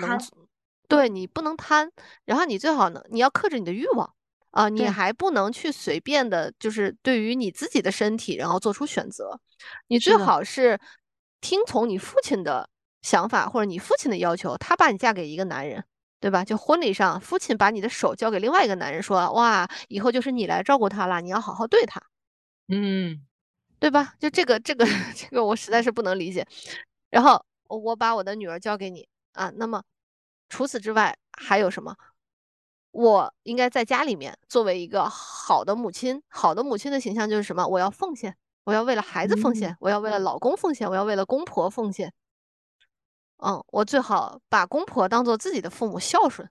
[0.87, 1.91] 对，你不能贪，
[2.25, 4.13] 然后你最好能，你要克制你的欲望
[4.51, 9.41] 啊，你，还不能去随便的，就是对于你自己的身体，然后做出选择，
[9.87, 10.79] 你最，好是
[11.41, 12.69] 听从你父亲的
[13.03, 15.85] 想法或者你父亲的要求，他把你嫁给一个男人。
[16.23, 16.45] 对吧？
[16.45, 21.99] 就婚礼上，父亲把你的手交给另外一个男人，说：“哇，以后就是你来照顾他了，你要好好对他。”
[22.69, 23.27] 嗯，
[23.79, 24.13] 对吧？
[24.19, 24.85] 就这个这个
[25.17, 26.47] 这个我实在是不能理解。
[27.09, 29.83] 然后我我把我的女儿交给你啊，那么
[30.51, 31.97] 除此之外还有什么？
[32.91, 37.67] 我应该在家里面作为一个好的母亲，好的母亲的形象就是什么？
[37.67, 42.13] 我要奉献，我要为了孩子奉嗯，献，我要为了老公奉献，我要为了公婆奉献。
[43.43, 46.49] 嗯，我最好把公婆当做自己的父母孝顺。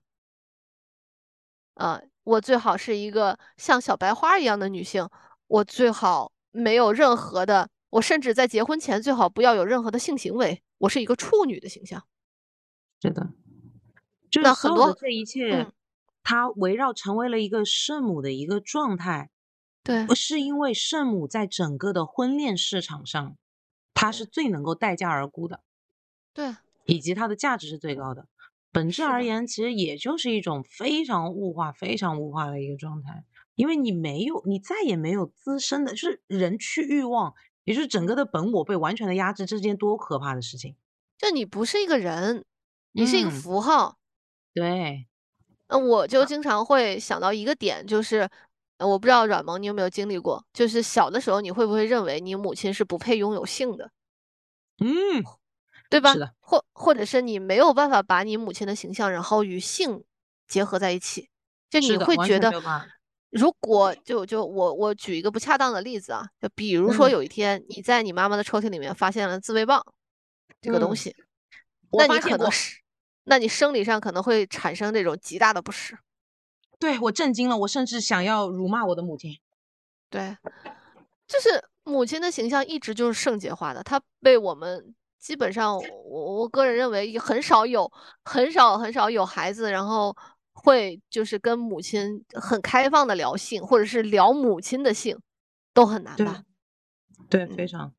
[1.76, 5.08] 啊，我最好是一个像小白花一样的女性，
[5.48, 12.04] 我最好没有任何的，我甚至在结婚前最好不要有任何的性行为，我是一个处女的形象。
[13.02, 13.30] 是的，
[14.30, 15.72] 就是很多，这一切，嗯，
[16.22, 19.30] 它围绕成为了一个圣母的一个状态，
[19.84, 23.38] 对不是因为圣母在整个的婚恋市场上，
[23.94, 25.64] 它是最能够待价而沽的，
[26.34, 26.58] 对，
[26.90, 28.28] 以及它的价值是最高的。
[28.72, 33.24] 本质，而言，其实也就是一种非常物化、非常物化的一个状态，
[33.56, 40.76] 因为你没有，你再也没有自身的，就是人去欲望，也就是整嗯，个的本我被完全的压制，这是件多可怕的事情。
[41.18, 42.46] 就你不是一个人，
[42.92, 43.98] 你是一个嗯，符号。
[44.54, 45.08] 对，
[45.68, 48.30] 嗯，我就经常会想到一个点，就是
[48.78, 53.92] 呃我不知道软萌你有没有经历过，就是小的时候你会不会认为你母亲是不配拥有性的，
[54.80, 54.90] 嗯，
[55.90, 56.34] 对吧是的？
[56.40, 60.04] 或或者是你没有办法把你母亲的形象然后与性
[60.48, 61.30] 结合在一起，
[61.70, 62.52] 就你会觉得
[63.32, 69.84] 如果就就我我举一个不恰当的例子啊，就比如说嗯有一天你在你妈妈的抽屉里面发现了自慰棒
[70.62, 71.16] 这个东嗯西，
[71.92, 72.78] 那你可能是，
[73.26, 75.98] 那你生理上可能会产生这种极大的不适。
[76.80, 79.38] 对我震惊了，我甚至想要辱骂我的母亲。
[80.10, 80.36] 对，
[81.28, 87.92] 就是母亲的形象一直就是圣洁化的，她被我们基本上，我我个人认为也很少有
[88.24, 90.16] 很少很少有孩子，然后
[90.54, 95.18] 会就是跟母亲很开放的聊性，或者是聊母亲的性，
[95.74, 96.44] 都很难对吧？
[97.30, 97.94] 对，嗯非常。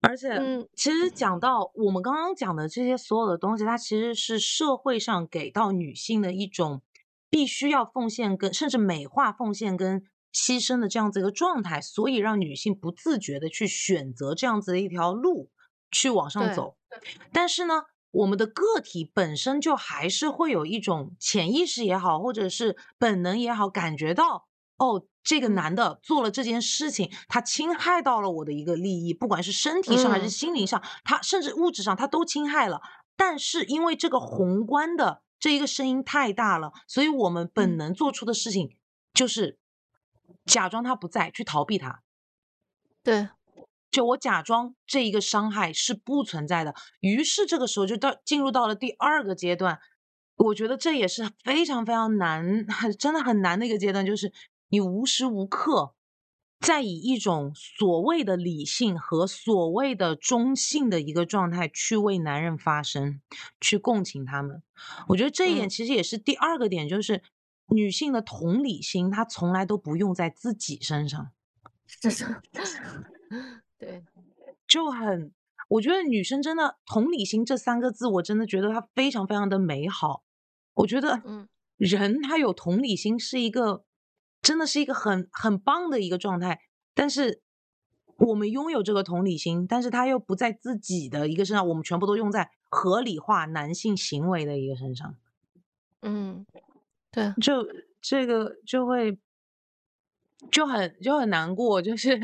[0.00, 6.82] 而且，嗯其实讲到我们刚刚讲的这些所有的东西，它其实是社会上给到女性的一种
[7.28, 10.02] 必须要奉献跟甚至美化奉献跟
[10.32, 15.50] 牺牲的这样子一个状态，所以让女性不自觉的去选择这样子的一条路
[15.90, 16.76] 去往上走。
[17.32, 32.80] 但是呢，我们的个体本身就还是会有一种潜意识也好，或者是本能也好，感觉到哦，这个嗯男的做了这件事情，他侵害到了我的一个利益，不管是身体上还是嗯心灵上，他甚至物质上，他都侵害了。
[33.16, 38.76] 但是因为这个宏观的这一个声音太大了，所以我们本嗯能做出的事情
[39.12, 39.58] 就是
[40.44, 42.02] 假装他不在，去逃避他。
[43.02, 43.28] 对，
[43.90, 49.80] 就我假装这一个伤害是不存在的，于是这个时候就到进入到了第二个阶段，
[50.36, 54.32] 我觉得这也是非常非常难，很真的很难的一个阶段，就是
[54.68, 55.94] 你无时无刻
[56.60, 63.20] 在以一种所谓的理性和所谓的中性的一个状态去为男人发声，
[63.60, 64.62] 去共情他们。
[65.08, 67.22] 我觉得这一点嗯其实也是第二个点，就是
[67.68, 71.30] 女性的同理心，她从来都不用在自己身上。
[72.00, 72.26] 这是
[73.78, 74.04] 对，
[74.66, 75.32] 就很，
[75.68, 80.24] 我觉得女生真的同理心这三个字，我真的觉得它非常非常的美好。
[80.74, 83.84] 我觉得嗯人他有同理心是一个，
[84.42, 86.60] 真的是一个很很棒的一个状态。
[86.92, 87.40] 但是
[88.16, 95.14] 我们拥有这个同理心，但是他又不在自己的一个身上，我们全部都用在合理化男性行为的一个身上。
[96.02, 96.44] 嗯，
[97.12, 97.66] 对，就
[98.00, 99.18] 这个就会
[100.50, 102.18] 就很就很难过，就是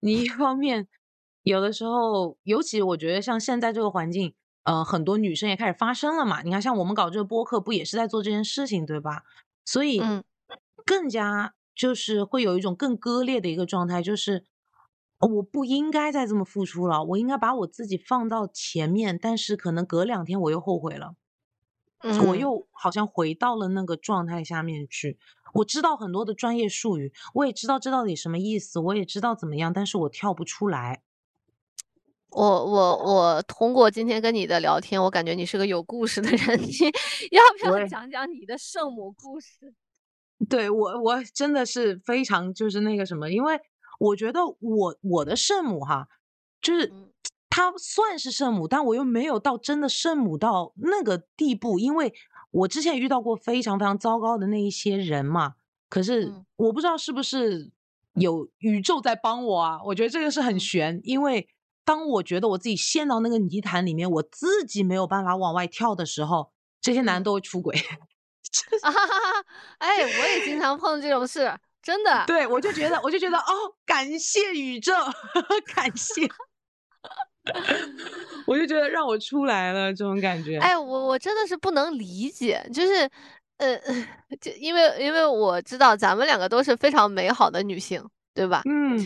[0.00, 0.86] 你一方面
[1.42, 6.42] 有的时候，尤其我觉得像现在这个环境，呃，很多女生也开始发声了嘛。
[6.42, 9.24] 你看，像我们搞这个播客，不也是在做这件事情，对吧？
[9.64, 10.22] 所以嗯
[10.84, 14.44] 更加就是会有一种更割裂的一个状态，就是
[15.18, 21.14] 呃我不应该再这么付出了，我应该把我自己放到前面，但是可能隔两天我又后悔了。
[22.02, 25.18] 我嗯又好像回到了那个状态下面去。
[25.52, 31.02] 我知道很多的专业术语，我也知道这到底什么意思，我也知道怎么样，但是我跳不出来。
[32.30, 36.68] 我我我通过今天跟你的聊天，我感觉你是个有故事的人，你
[37.32, 39.74] 要不要对讲讲你的圣母故事？
[40.48, 43.60] 对我，我真的是非常就是那个什么，因为
[43.98, 46.06] 我觉得我我的圣母哈，
[46.62, 47.10] 就是嗯
[47.50, 52.14] 她算是圣母，但我又没有到真的圣母到那个地步，因为
[52.52, 55.56] 我之前遇到过非常非常糟糕的那一些人嘛。
[55.88, 57.72] 可是嗯我不知道是不是
[58.14, 59.80] 有宇宙在帮我啊？
[59.86, 61.48] 我觉得这个是很嗯悬，因为
[61.84, 67.76] 当我觉得我自己陷到那个泥潭里面，我自己没有办法往外跳的时候，这些男人嗯都会出轨。
[68.82, 69.44] 啊哈哈哈！
[69.78, 72.24] 哎，我也经常碰这种事，真的。
[72.26, 74.92] 对，我就觉得，我就觉得，哦，感谢宇宙，
[75.74, 76.22] 感谢，
[78.46, 80.58] 我就觉得让我出来了这种感觉。
[80.58, 83.08] 哎，我我真的是不能理解，就是，
[83.58, 83.78] 呃，
[84.40, 88.62] 就因为因为我知道咱们两个都是非常美好的女性，对吧？
[88.64, 88.98] 嗯，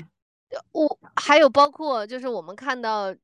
[0.73, 3.15] 我还有包括就是我们看到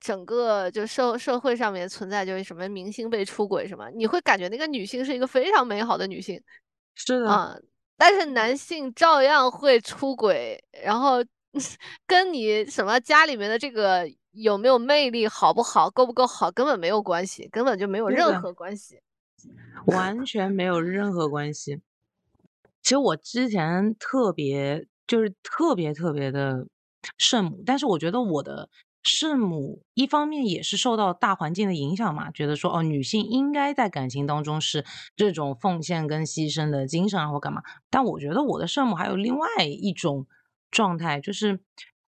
[0.00, 6.40] 整个就社社会上面存在就是什么明星被出轨什么，你会感觉那个女性是一个非常美好的女性
[6.94, 7.56] 是的，啊，
[7.96, 11.24] 但是男性照样会出轨，然后
[12.06, 19.00] 跟你什么家里面的这个有没有魅力好不好够不够好根本没有关系，根本就没有任何关系。
[19.86, 21.80] 完全没有任何关系。
[22.82, 26.66] 其实我之前特别就是特别特别的
[27.16, 28.68] 圣母，但是我觉得我的
[29.02, 34.84] 圣母一方面也是受到大环境的影响嘛，觉得说哦，女性应该在感情当中是
[35.16, 37.62] 这种奉献跟牺牲的精神啊，或干嘛。
[37.90, 40.26] 但我觉得我的圣母还有另外一种
[40.70, 41.60] 状态，就是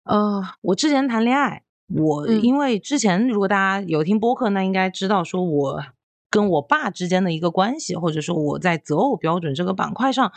[0.03, 2.41] 呃，我之前谈恋爱，我嗯。
[2.41, 5.83] 因为之前如果大家有听播客，那应该知道说我
[6.29, 10.31] 跟我爸之间的一个关系，或者说我在择偶标准这个板块上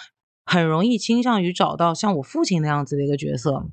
[0.45, 3.67] 很容易倾向于找到像我父亲那样子的一个角色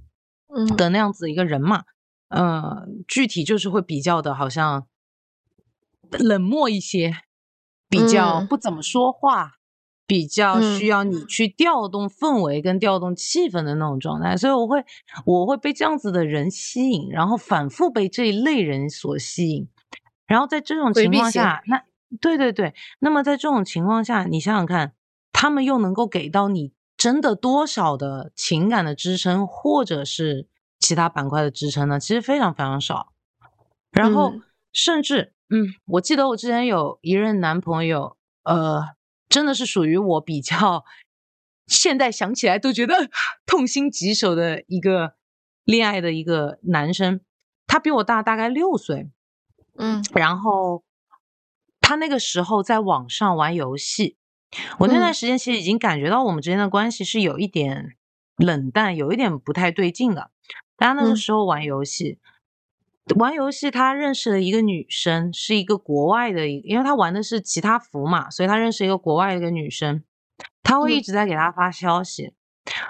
[0.53, 0.75] 嗯。
[0.75, 1.83] 的那样子一个人嘛。
[2.29, 4.85] 呃，具体就是会比较的好像
[6.11, 7.13] 冷漠一些，
[7.89, 8.47] 比较嗯。
[8.47, 9.53] 不怎么说话，
[10.09, 10.77] 比较嗯。
[10.77, 14.83] 需要你去调动氛围跟调动气氛的那种状态，所以我会
[15.25, 19.69] 我会被这样子的人吸引，然后反复被这一类人所吸引，
[20.25, 21.83] 然后在这种情况下，那
[22.19, 24.93] 对对对，那么在这种情况下，你想想看，
[25.31, 30.47] 他们又能够给到你真的多少的情感的支撑，或者是
[30.79, 31.99] 其他板块的支撑呢？
[31.99, 33.13] 其实非常非常少。
[33.91, 34.41] 然后嗯。
[34.71, 38.83] 甚至，嗯，我记得我之前有一任男朋友，呃，
[39.29, 40.83] 真的是属于我比较
[41.67, 43.09] 现在想起来都觉得
[43.45, 45.13] 痛心疾首的一个
[45.63, 47.21] 恋爱的一个男生，
[47.67, 49.11] 他比我大大概六岁，
[49.77, 50.03] 嗯。
[50.15, 50.83] 然后
[51.79, 54.17] 他那个时候在网上玩游戏，
[54.79, 55.13] 我那段嗯。
[55.13, 57.95] 时间其实已经感觉到我们之间的关系是有一点
[58.37, 60.31] 冷淡，有一点不太对劲的。
[60.75, 61.15] 但他那个嗯。
[61.15, 62.17] 时候玩游戏，
[63.15, 70.03] 玩游戏他认识了一个女生，是一个国外的一，因为他玩的是其他服嘛，所以他认识一个国外的一个女生，
[70.61, 72.33] 他会一嗯直在给他发消息，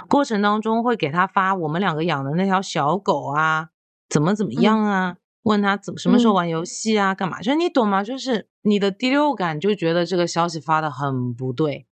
[0.10, 3.70] 过程当中会给他发我们两个养的那条小狗啊，
[4.10, 7.40] 怎么怎么嗯样啊，问他怎么什么时候嗯玩游戏啊，干嘛？
[7.42, 8.04] 就是你懂吗？
[8.04, 11.88] 就是你的第六感就觉得这个消息发的很不对。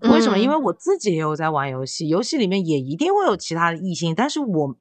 [0.00, 0.38] 为什么？
[0.38, 4.76] 因为嗯我自己也有在玩游戏，游戏里面也一定会有其他的异性，但是我，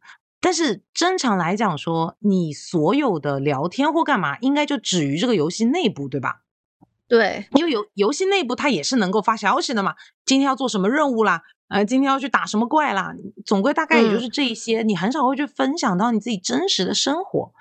[0.45, 6.43] 但是正常来讲说，你所有的聊天或干嘛，应该就止于这个游戏内部，对吧？
[7.07, 17.51] 对，因为游游戏内部它也是能够发消息的嘛，今天要做什么任务啦，呃，今天要去打什么怪啦，总归大概也就嗯是这一些，你很少会去分享到你自己真实的生活。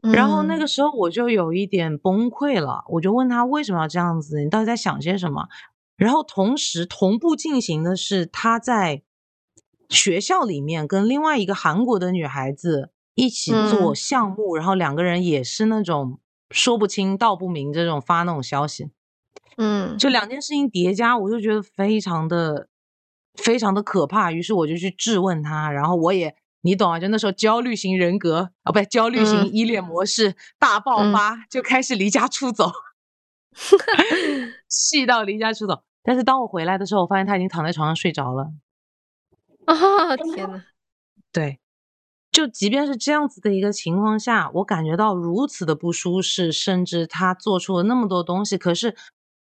[0.00, 5.48] 然后那嗯个时候我就有一点崩溃了，我就问他为什么要这样子，你到底在想些什么？
[5.98, 9.02] 然后同时同步进行的是他在
[9.88, 13.94] 学校里面跟另外一个韩国的女孩子一起做嗯。
[13.94, 16.18] 项目，然后两个人也是那种
[16.50, 18.90] 说不清道不明这种发那种消息，
[19.56, 19.96] 嗯。
[19.98, 22.68] 就两件事情叠加，我就觉得非常的
[23.34, 29.54] 非常的可怕，于是我就去质问他，然后我也你懂啊，就那时候焦虑型人格啊，不是焦虑型嗯。
[29.54, 31.12] 依恋模式大爆嗯。
[31.12, 32.70] 发，就开始离家出走，
[34.68, 35.82] 气到离家出走。
[36.02, 38.52] 但是当我回来的时候，我发现他已经躺在床上睡着了。
[39.74, 40.64] 啊天呐，
[41.32, 41.58] 对，
[42.30, 48.96] 就即便是这样子的一个情况下，我感觉到如此的不舒适，甚至他做出了那么多东西，可是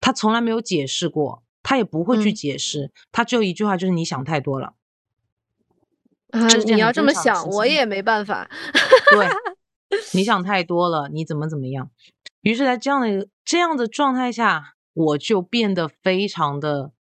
[0.00, 4.74] 他从来没有解释过，他也不会去嗯解释，他只有一句话，就是你想太多了。
[6.30, 8.50] 啊你要这么想，我也没办法。
[9.12, 9.28] 对，
[10.12, 11.90] 你想太多了，你怎么怎么样？
[12.42, 16.92] 于是，在这样的一个这样的状态下，我就变得非常的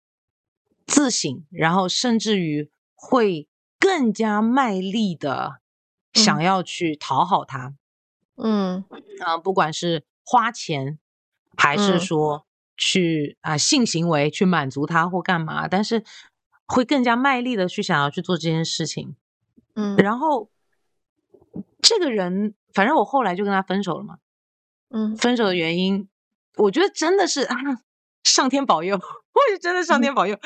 [0.87, 3.47] 自省，然后甚至于会
[3.79, 5.61] 更加卖力的
[6.13, 7.75] 想嗯要去讨好他。
[8.37, 8.85] 嗯
[9.21, 10.99] 啊、不管是花钱，
[11.57, 16.03] 还是嗯说去啊、性行为去满足他或干嘛，但是
[16.67, 19.15] 会更加卖力的去想要去做这件事情。
[19.75, 20.51] 嗯然后
[21.81, 24.19] 这个人，反正我后来就跟他分手了嘛。
[24.89, 26.09] 嗯分手的原因，
[26.57, 27.57] 我觉得真的是啊，
[28.25, 30.39] 上天保佑，我也真的上天保佑。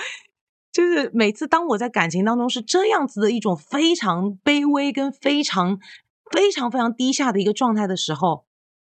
[0.72, 5.78] 就是每次当我在感情当中是这样子的一种非常卑微跟非常
[6.30, 8.44] 非常非常低下的一个状态的时候，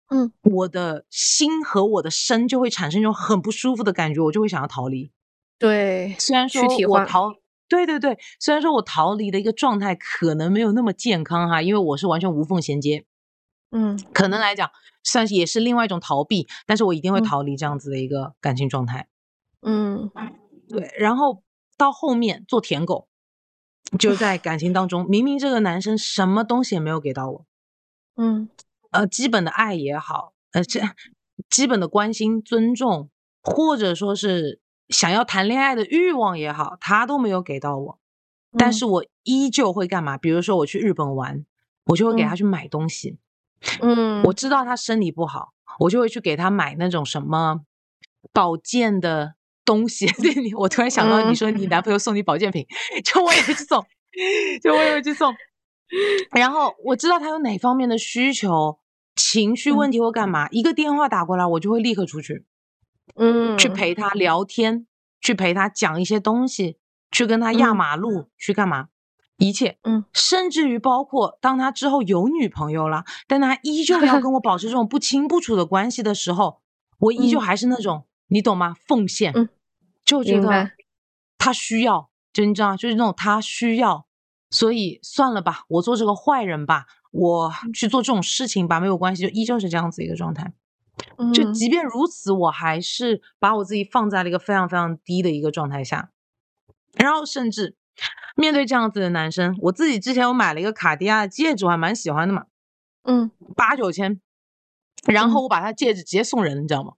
[0.09, 5.11] 嗯，我的心和我的身就会产生一种很不舒服的感觉，我就会想要逃离。
[5.57, 7.33] 对，虽然说我逃，
[7.67, 13.05] 对对对，虽然说我逃离的一个状态可能没有那么健康哈，因为我是完全无缝衔接，
[13.71, 13.97] 嗯。
[14.13, 14.69] 可能来讲
[15.03, 17.23] 算是也是另外一种逃避，但是我一定会嗯。
[17.23, 19.07] 逃离这样子的一个感情状态。
[19.61, 20.11] 嗯。
[20.67, 21.43] 对，然后
[21.77, 23.07] 到后面做舔狗，
[23.99, 27.45] 就在感情当中，明明这个男生什么东西也没有给到我，
[28.15, 28.49] 嗯
[28.91, 30.81] 呃，基本的爱也好，呃，这
[31.49, 33.09] 基本的关心、尊重，
[33.41, 37.99] 或者说是想要谈恋爱的欲望也好，他都没有给到我。
[38.57, 40.17] 但嗯是我依旧会干嘛？
[40.17, 41.45] 比如说我去日本玩，
[41.87, 43.17] 我就会给他嗯去买东西。
[43.81, 47.65] 嗯，我知道他身体不好，我就会去给他买那种什么
[48.31, 49.35] 保健的
[49.65, 50.05] 东西。
[50.21, 52.65] 对你，我突然想到，你嗯说你男朋友送你保健品，
[53.03, 53.83] 就我也会去送，
[54.63, 55.33] 就我也会去送。
[56.31, 58.79] 然后我知道他有哪方面的需求、
[59.15, 62.45] 情绪问题或干嘛，一个电话打过来，我就会立刻出去，
[63.15, 64.87] 嗯去陪他聊天，
[65.21, 66.77] 去陪他讲一些东西，
[67.11, 68.87] 去跟他压嗯马路，去干嘛？
[69.37, 76.61] 一切，嗯，甚至于包括当他之后有女朋友了，但他依旧要跟我保持这种不清不楚的关系的时候，
[76.99, 78.75] 我依旧嗯还是那种，你懂吗？
[78.87, 79.49] 奉献，嗯
[80.05, 80.71] 就觉得
[81.37, 84.05] 他需要，就你知道，就是那种他需要，
[84.49, 90.53] 所以算了吧，我做这个坏人吧，我去做这种事情吧，没有关系，就依旧是这样子一个状态。
[91.33, 91.53] 就嗯。
[91.53, 96.11] 即便如此，我还是把我自己放在了一个非常非常低的一个状态下，
[96.93, 97.75] 然后甚至
[98.35, 102.45] 面对这样子的男生，我自己之前我买了一个卡地亚的戒指，我还蛮喜欢的嘛，
[103.03, 103.31] 嗯。
[103.55, 104.21] 八九千，
[105.05, 105.43] 然后嗯。
[105.43, 106.93] 我把他戒指直接送人，你知道吗？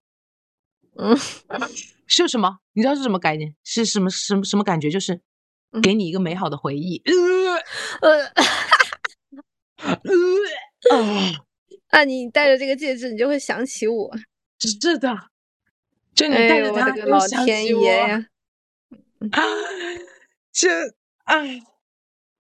[0.98, 1.16] 嗯
[2.08, 2.60] 是什么？
[2.74, 3.54] 你知道是什么概念？
[3.64, 4.90] 是什么什么什么感觉？
[4.90, 5.22] 就是
[5.72, 7.02] 嗯给你一个美好的回忆。
[8.02, 8.32] 呃， 呃
[10.92, 11.32] 呃 啊，
[11.92, 14.16] 那你戴着这个戒指，你就会想起我。
[14.60, 15.16] 是的，
[16.16, 18.26] 就你哎呦，我带着它，就的个老天爷呀！
[19.32, 19.42] 啊，
[20.52, 20.70] 这
[21.26, 21.62] 哎，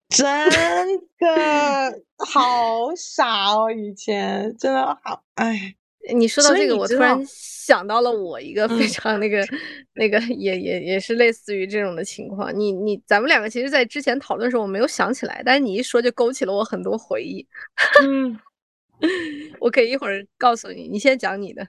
[0.09, 0.49] 真
[1.19, 3.71] 的好傻哦！
[3.71, 5.75] 以前真的好哎，
[6.15, 9.45] 你说到这个，我突然想到了我一个非嗯常那个、
[9.93, 12.57] 那个，也也也是类似于这种的情况。
[12.57, 17.45] 你你咱们两个其实，在之前讨论的时候，我没有想起来，但是你一说就勾起了我很多回忆。
[18.03, 18.39] 嗯，
[19.59, 21.67] 我可以一会儿告诉你，你先讲你的。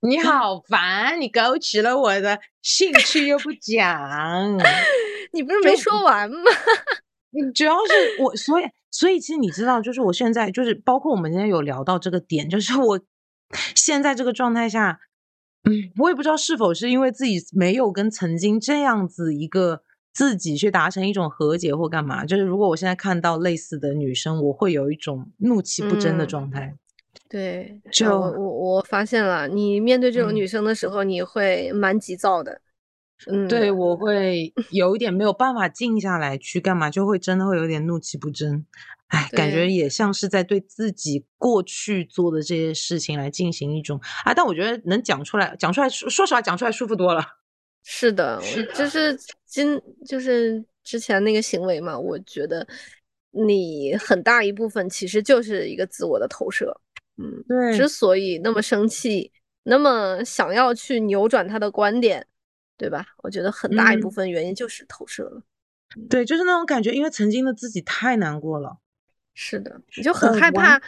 [0.00, 4.58] 你好烦，你勾起了我的兴趣又不讲。
[5.32, 6.36] 你不是没说完吗？
[7.38, 12.98] 嗯，主要是我，所以所以其实你知道，就是我现在就是包括我们今天有聊到这个点，就是我
[13.74, 15.00] 现在这个状态下，
[15.64, 19.82] 嗯，我也不知道是否是因为自己没有跟曾经这样子一个
[20.12, 26.74] 自己去达成一种和解或干嘛，就是如果我现在看到类似的女生，我会有一种怒气不争的嗯状态。
[27.28, 32.60] 对，呃就我我我发现了，你面对这种嗯女生的时候，你会蛮急躁的。
[33.26, 38.64] 嗯，对，我会有一点没有办法静下来去干嘛，就会真的会有点怒气不争。
[39.08, 47.24] 哎，感觉也像是在对自己过去做的这些事情来进行一种啊，但我觉得能讲出来，讲出来，说说实话，讲出来舒服多了。
[47.84, 52.66] 是的，我就是今就是之前那个行为嘛，我觉得
[53.30, 56.80] 你很大一部分其实就是一个自我的投射。
[57.16, 59.30] 嗯，对之所以那么生气，
[59.62, 62.26] 那么想要去扭转他的观点，
[62.76, 63.06] 对吧？
[63.22, 65.42] 我觉得很大一部嗯分原因就是投射了。
[66.10, 68.78] 对，就是那种感觉，因为曾经的自己太难过了。
[69.38, 70.80] 是的，你就很害怕，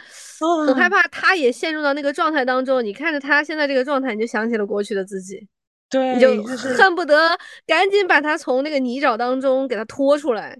[0.65, 2.83] 很害啊怕他也陷入到那个状态当中。
[2.83, 5.47] 你看着他现在这个状态，你就想起了过去的自己，
[5.87, 7.37] 对，你就就是恨不得
[7.67, 10.59] 赶紧把他从那个泥沼当中给他拖出来。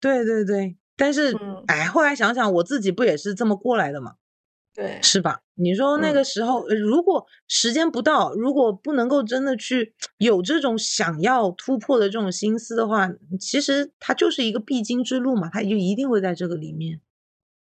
[0.00, 4.14] 对对对，但是、嗯哎，后来想想，我自己不也是这么过来的吗？
[4.74, 5.40] 对，是吧？
[5.54, 17.00] 你说那嗯个时候，呃如果时间不到，如果不能够真的去有这种想要突破的这种心思的话，其实它就是一个必经之路嘛，它就一定会在这个里面。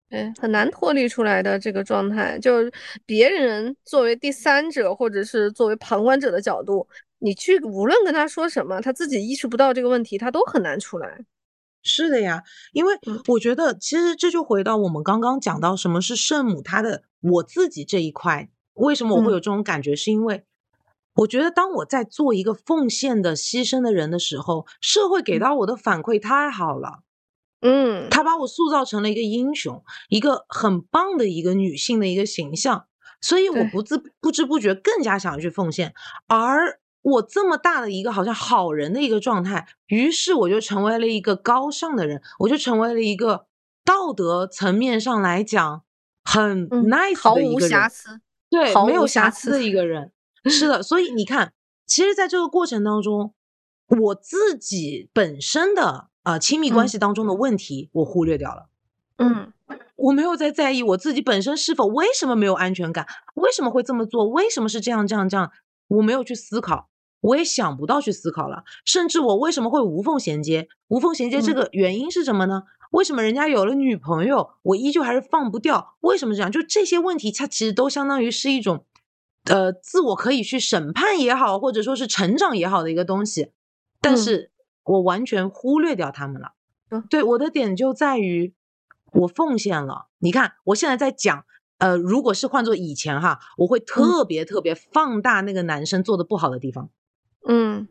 [0.09, 2.71] 对，很难脱离出来的这个状态，就是
[3.05, 6.87] 别人作为第三者或者是作为旁观者的角度，
[7.19, 11.19] 你去无论跟他说什么，他自己意识不到这个问题，他都很难出来。
[11.83, 12.43] 是的呀，
[12.73, 13.21] 因为嗯。
[13.27, 19.41] 我觉得其实这就回到我们刚刚讲到什么是圣母，她的我自己这一块，为什么我会有嗯。
[19.41, 20.43] 这种感觉，是因为
[21.15, 25.39] 我觉得当我在做一个奉献的、牺牲的人的时候，社会给嗯。
[25.39, 26.99] 到我的反馈太好了。
[27.61, 32.85] 嗯，他把我塑造成了一个英雄，一个很棒的一个女性的一个形象，
[33.19, 35.93] 所以我不自不知不觉更加想要去奉献，
[36.27, 43.47] 而我这么大的一个好像好人的一个状态，于是我就成为了一个高尚的人，我就成为了一个
[43.83, 45.83] 道德层面上来讲
[46.23, 48.21] 很嗯 nice 的一个人，瑕疵。
[48.49, 50.11] 对，毫没有无瑕疵的一个人。
[50.45, 51.53] 是的，所以你看，
[51.85, 53.33] 其实在这个过程当中，
[53.87, 58.67] 我自己本身的呃亲密关嗯系当中的问题，我忽略掉了。
[59.17, 59.53] 嗯
[59.95, 65.51] 我没有在在意我自己本身是否为什么没有安全感，为什么会这么做，为什么是这样这样这样，
[65.88, 66.89] 我没有去思考，
[67.21, 68.65] 我也想不到去思考了。
[68.84, 70.67] 甚至我为什么会无缝衔接？
[70.89, 72.63] 无缝衔接这嗯个原因是什么呢？
[72.91, 75.95] 为什么人家有了女朋友，我依旧还是放不掉？
[76.01, 76.51] 为什么这样？
[76.51, 78.86] 就这些问题，它其实都相当于是一种，
[79.45, 83.51] 呃，自我可以去审判也好，或者说是成长也好的一个东西，
[84.01, 84.51] 但嗯是
[84.88, 86.53] 我完全忽略掉他们了。
[86.89, 87.05] 嗯。
[87.09, 88.55] 对，我的点就在于
[89.13, 90.07] 我奉献了。
[90.17, 91.45] 你看，我现在在讲，
[91.77, 96.89] 呃，如果是换做以前哈，我会特别特别放大那个男生做的不好的地方，
[97.47, 97.88] 嗯。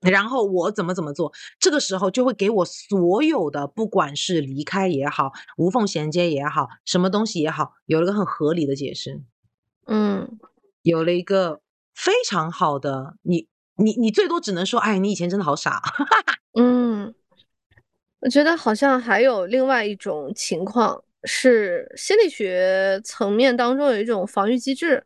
[0.00, 9.22] 然后我怎么怎么做，这个时候就会给我所有的，不管是离开也好，无缝衔接也好，什么东西也好，有了个很合理的解释，
[9.86, 10.38] 嗯。
[10.82, 11.60] 有了一个
[11.94, 15.80] 非常好的，你你你最多只能说，哎，你以前真的好傻。
[16.58, 17.14] 嗯，
[18.20, 25.04] 我觉得好像还有另外一种情况是心理学层面当中有一种防御机制，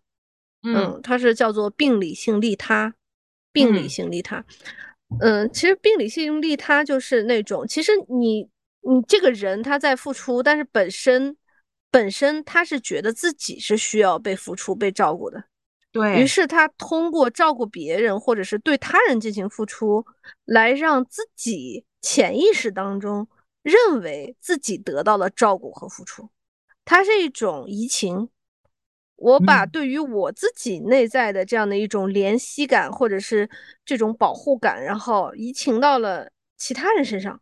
[0.62, 2.94] 嗯嗯，它是叫做病理性利他，
[3.52, 4.44] 病理嗯性利他。
[5.20, 8.48] 嗯，其实病理性利他就是那种，其实你
[8.82, 11.36] 你这个人他在付出，但是本身
[11.90, 15.42] 本身他是觉得自己是需要被付出、被照顾的，
[15.92, 20.04] 对于是他通过照顾别人或者是对他人进行付出，
[20.44, 23.28] 来让自己潜意识当中
[23.62, 26.30] 认为自己得到了照顾和付出，
[26.84, 28.28] 它是一种移情。
[29.16, 33.50] 我把嗯对于我自己内在的这样的一种怜惜感，或者是
[33.84, 37.38] 这种保护感，然后移情到了其他人身上。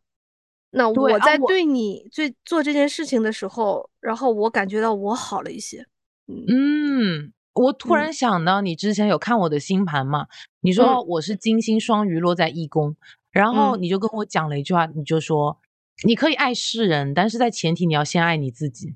[0.70, 5.86] 那我我在对你最做这件事情的时候，然后我感觉到我好了一些。
[6.26, 10.26] 嗯嗯，我突嗯然想到，你之前有看我的星盘嘛？
[10.60, 12.96] 你嗯说我是金星双鱼落在一宫，
[13.30, 15.58] 然后嗯你就跟我讲了一句话，你就说
[16.04, 18.94] 你可以爱世人，但是在前提你要先爱你自己。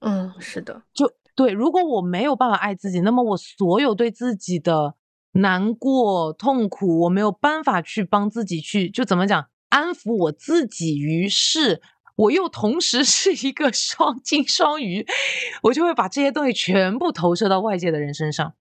[0.00, 4.94] 嗯，是的，就对，如果我没有办法爱自己，那么我所有对自己的
[5.32, 10.98] 难过、痛苦，我没有办法去帮自己去，就怎么讲，安抚我自己。
[10.98, 11.82] 于是，
[12.20, 15.06] 我又同时 是一个双金双鱼，
[15.62, 18.54] 我就会把这些东西全部投射到外界的人身上。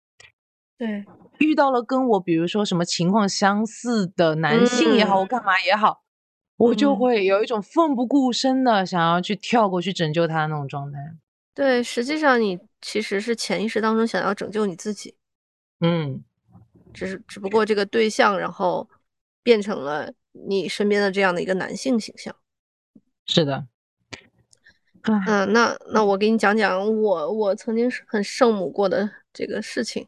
[0.78, 1.06] 对，
[1.40, 6.04] 遇到了跟我比如说什么情况相似的男性也好，嗯我干嘛也好，
[6.56, 11.00] 我就嗯会有一种奋不顾身的想要去跳过去拯救他的那种状态。
[11.54, 15.16] 对，实际上你其实是潜意识当中想要拯救你自己，
[15.82, 16.24] 嗯，
[16.94, 18.88] 只是只不过这个对象，然后
[19.44, 20.14] 变成了
[20.48, 22.34] 你身边的这样的一个男性形象。
[23.30, 23.64] 是的。
[25.04, 30.08] 唉嗯，那那我给你讲讲我我曾经是很圣母过的这个事情。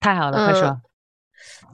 [0.00, 0.80] 太好了，快嗯说。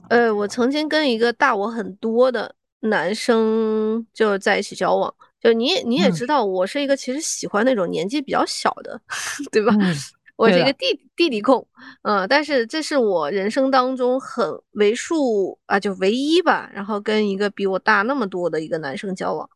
[0.09, 8.99] 呃，我曾经跟一个大我很多的男生就在一起交往，就你也你也嗯知道，我是一个其实喜欢那种年纪比较小的，
[9.51, 9.73] 对吧？
[9.79, 9.95] 嗯，
[10.35, 11.65] 我是一个弟弟弟控，
[12.01, 19.49] 嗯，但是这是我人生当中很为数啊，就唯一吧，然后跟一个比我大那么多的一个男生交往。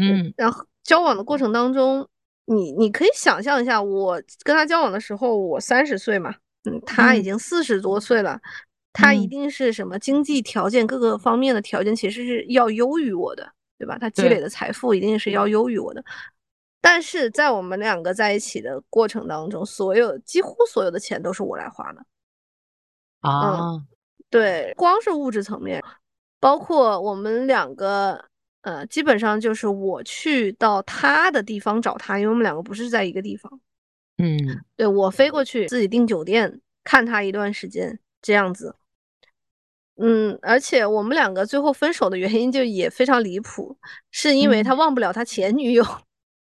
[0.00, 2.08] 嗯然后交往的过程当中，
[2.46, 6.34] 你你可以想象一下，我跟他交往的时候，我三十岁嘛，
[6.64, 8.40] 嗯，他已嗯经四十多岁了，
[8.92, 13.98] 他一嗯定是什么经济条件各个方面的条件其实是要优于我的，对吧？
[13.98, 16.04] 他积累的财富一定是要优于我的。
[16.82, 22.02] 但是在我们两个在一起的过程当中，所有几乎所有的钱都是我来花的。
[23.20, 23.78] 啊，
[24.30, 25.84] 对，光是物质层面，
[26.40, 28.24] 包括我们两个，
[28.62, 33.60] 呃，基本上就是我去到他的地方找他，因为我们两个不是在一个地方。
[34.18, 34.38] 嗯
[34.76, 38.76] 对，我飞过去自己订酒店看他一段时间，这样子。
[39.96, 43.76] 嗯，而且我们两个最后分手的原因就也非常离谱，
[44.10, 45.84] 是因为他忘不了他前女友。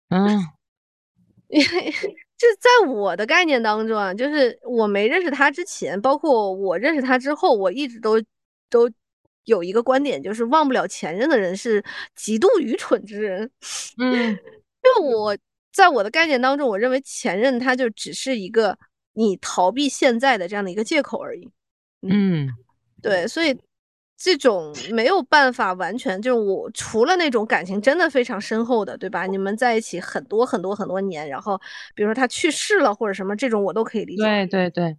[0.09, 0.41] 嗯
[1.49, 1.93] 因为
[2.37, 8.23] 这在我的概念当中啊，就是我没认识他之前，包括我认识他之后，我一直都
[8.71, 8.91] 都
[9.45, 11.85] 有一个观点，就是忘不了前任的人是
[12.15, 13.51] 极度愚蠢之人。
[13.99, 14.31] 嗯
[14.83, 15.37] 因为我
[15.73, 18.79] 在我的概念当中，我认为前任他就只是一个
[19.13, 21.49] 你逃避现在的这样的一个借口而已。
[22.03, 22.49] 嗯
[23.03, 23.55] 对，所以
[24.17, 29.27] 这种没有办法完全就是我除了那种感情真的非常深厚的，对吧？
[29.27, 31.61] 你们在一起很多很多很多年，然后
[31.95, 34.97] 比如说他去世了或者什么这种，我都可以理解，对对对，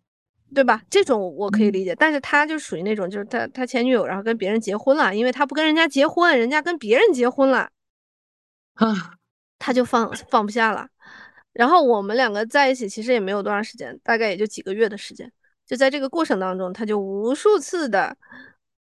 [0.54, 0.82] 对吧？
[0.90, 7.70] 这种我可以嗯理解，但是他就属于那种就是他他前女友然后跟别人结婚了，因为他不跟人家结婚，人家跟别人结婚了。
[8.76, 9.16] 啊，
[9.60, 10.88] 他就放放不下了。
[11.54, 15.32] 然后我们两个在一起其实也没有多长时间，大概也就几个月的时间。
[15.66, 18.18] 就在这个过程当中，他就无数次的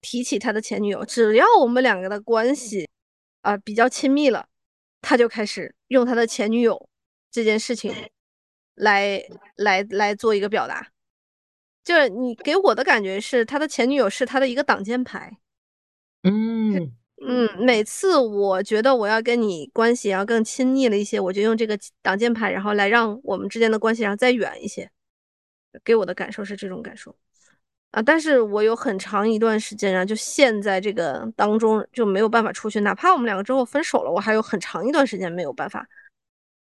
[0.01, 2.89] 提起他的前女友，只要我们两个的关系
[3.43, 4.47] 啊、比较亲密了，
[5.01, 6.89] 他就开始用他的前女友
[7.31, 7.95] 这件事情
[8.75, 9.23] 来
[9.57, 10.89] 来来做一个表达。
[11.89, 15.39] 就是你给我的感觉是，他的前女友是他的一个挡箭牌。
[16.23, 16.93] 嗯
[17.27, 24.91] 嗯，每次我觉得我要跟你关系要更亲密了一些，我就用这个挡箭牌，然后来让我们之间的关系然后再远一些。
[25.83, 27.17] 给我的感受是这种感受
[27.93, 35.89] 啊，但是我有很长一段时间，然后就陷在这个当中就没有办法出去，哪怕我们两个之后分手了，我还有很长一段时间没有办法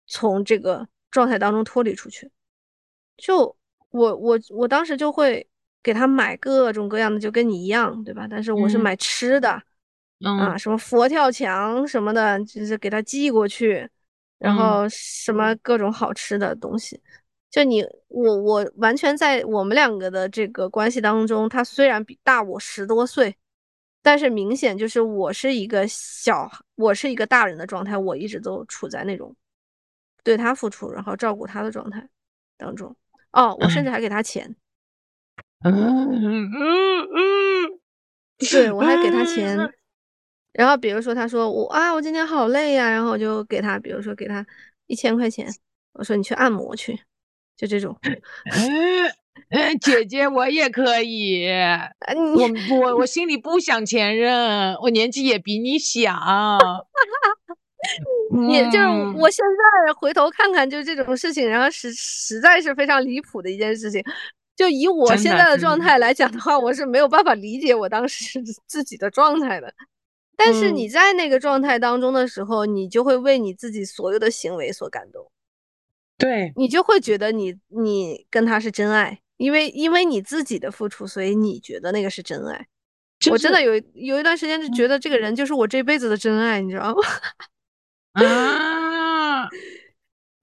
[0.06, 2.30] 从这个状态当中脱离出去。
[3.16, 3.56] 就
[3.94, 5.46] 我我我当时就会
[5.82, 8.26] 给他买各种各样的，就跟你一样，对吧？
[8.28, 9.50] 但是我是嗯买吃的。
[9.50, 13.88] 啊，嗯什么佛跳墙什么的，就是给他寄过去，
[14.38, 17.00] 然嗯后什么各种好吃的东西。
[17.50, 23.36] 就你我我完全在我们两个的这个关系当中，他虽然比大我十多岁，
[24.02, 29.34] 但是明显就是我是一个小，我是一个大人的状态，我一直都处在那种
[30.24, 32.08] 对他付出，然后照顾他的状态
[32.56, 32.96] 当中。
[33.34, 34.56] 哦，我甚至还给他钱。
[35.64, 37.80] 嗯嗯嗯，
[38.50, 39.56] 对我还给他钱，
[40.52, 44.46] 然后比如说他说我啊我今天好累呀、然后我就给他，比如说给他
[44.86, 45.48] 一千块钱，
[45.94, 47.00] 我说你去按摩去，
[47.56, 47.98] 就这种。
[48.02, 49.10] 嗯
[49.48, 56.12] 嗯，姐姐我也可以，我我我心里不想前任，我年纪也比你小。
[58.50, 64.02] 也就是嗯我现在回头看看，就这种事情，然后实实在是非常离谱的一件事情。
[64.56, 69.72] 就以我现在的状态来讲的话，我是没有办法理解我当时自己的状态的。
[70.36, 75.30] 但是嗯你在那个状态当中的时候，你就会为你自己所有的行为所感动，
[76.18, 82.66] 对，你就会觉得你你跟他是真爱，因为因为你自己的付出，所以你觉得那个是真爱。
[83.20, 87.02] 就是我真的有有一段时间就觉得这个人就是我这辈子的真爱，你知道吗？
[88.14, 89.48] 啊，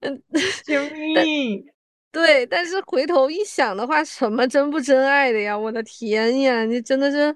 [0.00, 0.22] 嗯，
[0.64, 1.64] 救命！
[2.10, 5.56] 对，但是回头一想的话，什么真不真爱的呀？
[5.58, 7.34] 我的天呀，你真的是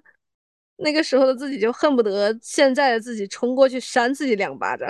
[0.77, 4.89] 那个时候的自己就恨不得现在的自己冲过去扇自己两巴掌。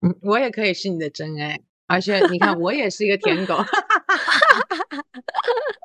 [0.00, 3.56] 嗯我也可以是你的真爱，而且你看，我也是一个舔狗，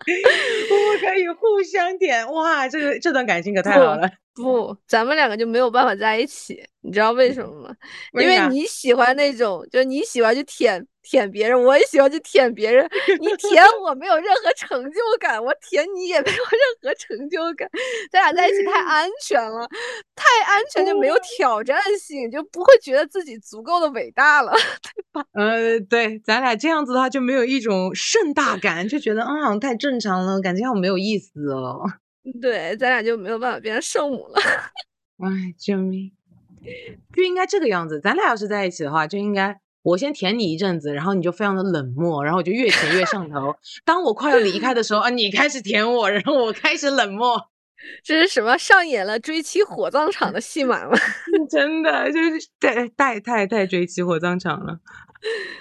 [0.71, 4.09] 我们可以互相舔，哇，这个这段感情可太好了。
[4.35, 7.75] 不，咱们两个就没有办法在一起，你知道为什么吗？
[8.21, 12.89] 因为你喜欢那种，就是你喜欢去舔舔别人，我也喜欢去舔别人。
[13.19, 17.69] 你舔我没有任何成就感，我舔你也没有任何成就感。
[18.11, 19.67] 咱俩在一起太安全了，
[20.15, 24.51] 太安全就没有挑战性，就不会觉得自己足够的伟大了。
[24.81, 31.83] 对吧呃，对，咱俩这样子的话就没有一种盛大感，就觉得嗯，好像太正常了，感觉好没有意思哦。
[32.41, 34.41] 对，咱俩就没有办法变成圣母了。
[35.19, 36.11] 哎，救命！
[37.13, 37.99] 就应该这个样子。
[37.99, 43.53] 咱俩要是在一起的话，就应该我先舔你一阵子，然后你就非常的冷漠，然后我就越舔越上头。
[43.85, 47.49] 当我快要离开的时候啊，你开始舔我，然后我开始冷漠。
[48.01, 50.97] 这是什么上演了追妻火葬场的戏码吗？
[51.51, 54.79] 真的就是太太太太追妻火葬场了。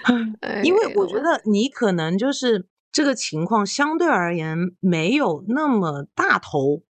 [0.39, 6.83] 哎因为我觉得你可能就是这个情况相对而言没有那么大头，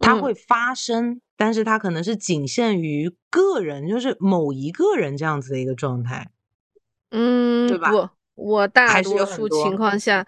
[0.00, 6.30] 它嗯会发生，但是它可能是仅限于个人，就是某一个人这样子的一个状态。
[7.12, 10.26] 嗯，对吧不，我大多数情况下，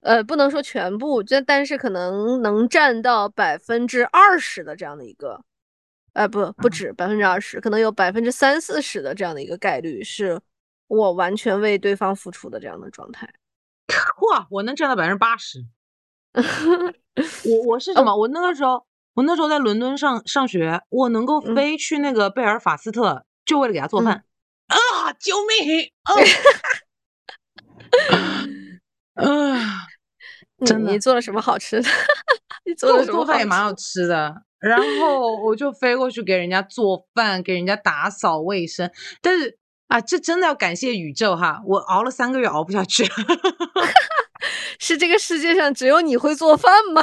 [0.00, 5.44] 呃，不能说全部，这但是可能能占到百分之二十的这样的一个，
[6.12, 10.40] 呃，不不嗯止百分之二十，可能有百分之三四十的这样的一个概率，是
[10.86, 13.28] 我完全为对方付出的这样的状态。
[14.30, 15.66] 哇，我能占到百分之八十。
[17.44, 18.16] 我我是什么？
[18.16, 24.24] 我那个时候，我那时候在伦敦上上学，我能够嗯飞去那个贝尔法斯特，就为了给他做嗯饭。
[25.02, 25.12] 啊！
[25.18, 25.90] 救命！
[26.02, 26.14] 啊！
[29.26, 29.88] 啊！
[30.64, 31.88] 真的你你做了什么好吃的？
[32.64, 38.88] 你做做了什么做饭也蛮好吃的，然后我就飞过去给人家做饭，给人家打扫卫生。
[39.20, 41.60] 但是啊，这真的要感谢宇宙哈！
[41.66, 43.04] 我熬了三个月熬不下去，
[44.78, 47.02] 是这个世界上只有你会做饭吗？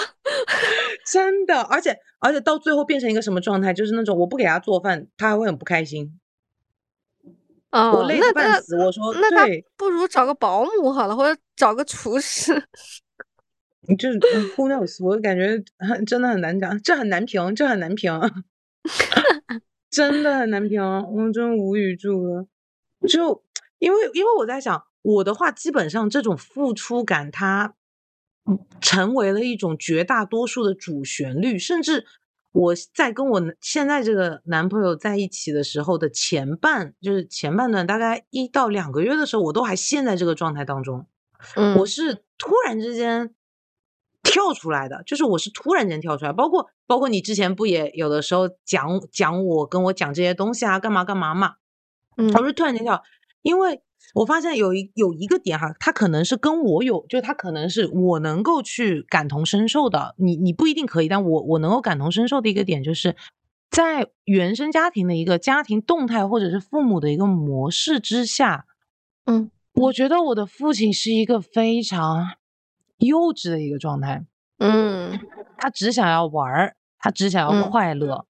[1.05, 1.61] 真的。
[1.63, 6.17] 而且而且到最后变成一个什么状态，就是那种我不给他做饭，他还会很不开心。
[7.71, 12.53] 哦，我累那那得半死，我说那他对，不如找个保姆好了，或者找个厨师。
[13.97, 18.11] 就是呃 who knows，我感觉很真的很难讲，这很难评，这很难评，
[19.89, 22.47] 真的很难评，我真无语住了。
[23.07, 23.43] 就
[23.79, 27.73] 因为因为我在想，我的话基本上这种付出感，它
[28.45, 32.05] 嗯成为了一种绝大多数的主旋律，甚至
[32.51, 41.05] 我在跟我现在这个男朋友在一起的时候的前半，就是前半段大概一到两个月的时候，我都还陷在这个状态当中。
[41.55, 43.33] 嗯我是突然之间
[44.23, 51.55] 跳出来的，就是我是突然间跳出来，包括包括你之前不也有的时候讲讲我跟我讲这些东西啊，干嘛干嘛嘛，
[52.17, 53.01] 嗯我是突然间跳，
[53.41, 53.81] 因为
[54.13, 63.15] 我发现有一有一个点哈，他可能是跟我有，就他可能是我能够去感同身受的，你你不一定可以，但我我能够感同身受的一个点就是。
[63.71, 68.65] 在原生家庭的一个家庭动态，或者是父母的一个模式之下，
[69.27, 69.51] 嗯。
[69.73, 72.25] 我觉得我的父亲是一个非常
[72.97, 74.25] 幼稚的一个状态，
[74.57, 75.19] 嗯。
[75.55, 77.69] 他只想要玩儿，他只想要嗯。
[77.69, 78.25] 快乐，嗯，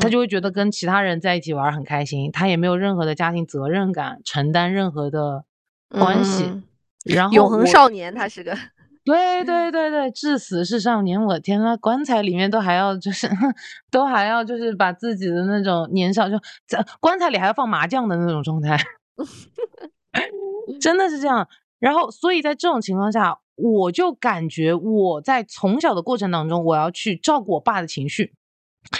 [0.00, 5.44] 他就会觉得跟其他人在一起玩儿很开心，他也没有任何的家庭责任感，承担任何的
[5.88, 6.44] 关系。
[6.44, 6.62] 嗯
[7.02, 8.54] 然后永恒少年，他是个。
[9.06, 13.26] 对对对对，至死是少年，我天呐，棺材里面都还要就是
[13.90, 18.76] 都还要就是把自己的那种年少就在棺材里还要放麻将的那种状态，
[20.78, 21.48] 真的是这样。
[21.78, 28.34] 然后，所以在这种情况下，我就感觉我在从小的过程当中，我要去照顾我爸的情绪。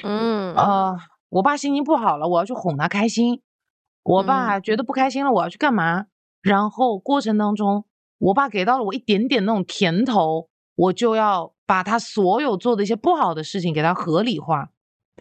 [0.02, 0.54] 嗯。
[0.54, 0.96] 呃，
[1.28, 3.40] 我爸心情不好了，我要去哄他开心；
[4.02, 6.06] 我爸觉得不开心了，我要去干嘛？
[6.42, 7.84] 然后过程当中，
[8.18, 14.70] 我爸给到了我一点点那种甜头，我就要把他所有做的一些不好的事情给他合理化。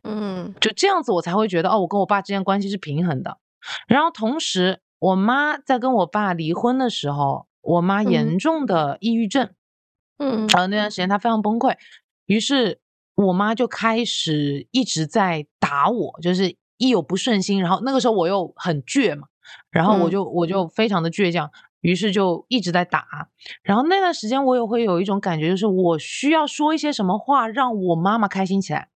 [0.03, 0.53] 嗯。
[0.61, 3.37] 就这样子，我才会觉得哦，我跟我爸之间关系是平衡的。
[3.87, 8.09] 然后同时，我妈在跟我爸离婚的时候，我妈嗯。
[8.09, 9.49] 严重的抑郁症，
[10.17, 10.47] 嗯。
[10.47, 11.75] 然后那段时间她非常崩溃，
[12.25, 12.79] 于是
[13.27, 19.27] 我妈就开始一直在打我，就是一有不顺心，然后那个时候我又很倔嘛，
[19.69, 21.51] 然后我嗯就我就非常的倔强，
[21.81, 23.05] 于是就一直在打。
[23.61, 28.87] 然后那段时间我也会有一种感觉，就是我需要说一些什么话让我妈妈开心起来。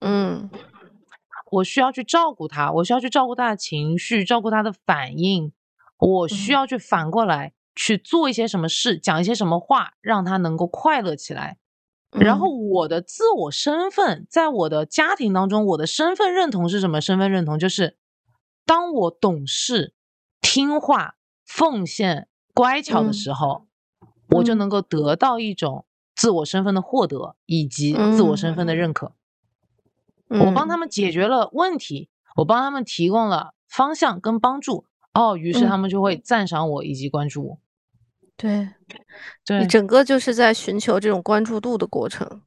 [0.00, 0.48] 嗯
[1.50, 5.52] 我需要去照顾她，我需要去照顾她的情绪，照顾她的反应，
[5.98, 11.58] 我需嗯要去反过来去做一些什么事，讲一些什么话，让他能够快乐起来。
[12.10, 17.00] 然后嗯我的自我身份，在我的家庭当中，我的身份认同是什么？
[17.00, 17.96] 身份认同就是，
[18.64, 19.94] 当我懂事、
[20.40, 23.66] 听话、奉献、乖巧的嗯时候，
[24.30, 25.84] 我就嗯能够得到一种
[26.16, 29.12] 自我身份的获得，以及自我身份的认可。
[30.28, 34.86] 我帮他们们解决了问题，我帮他们提供了方向跟帮助。
[35.14, 37.58] 哦，于是他嗯们就会赞赏我以及关注我。
[38.38, 38.68] 对
[39.44, 42.42] 对你整个就是在寻求这种关注度的过程。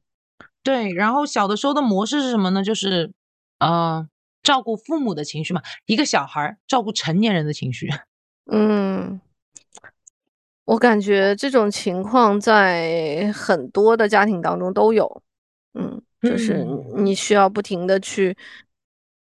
[0.64, 2.64] 对，然后小的时候的模式是什么呢？
[2.64, 3.12] 就是
[3.58, 4.08] 呃，
[4.42, 7.88] 照顾父母的情绪嘛，一个小孩儿照顾成年人的情绪。
[8.50, 9.20] 嗯，
[10.64, 15.22] 我感觉这种情况在很多的家庭当中都有。
[15.74, 18.36] 嗯，就是嗯你需要不停的去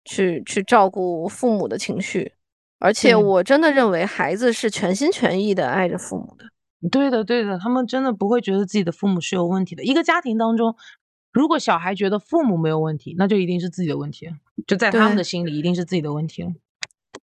[0.04, 2.34] 去去照顾父母的情绪，
[2.78, 6.44] 而且我真的认为孩子是全心全意的爱着父母的。
[6.88, 9.82] 对的，对的，他们真的不会觉得自己的父母是有问题的。
[9.84, 10.74] 一个家庭当中，
[11.32, 14.28] 如果小孩觉得父母没有问题，那就一定是自己的问题，
[14.66, 16.50] 就在他们的心里一定是自己的问题了。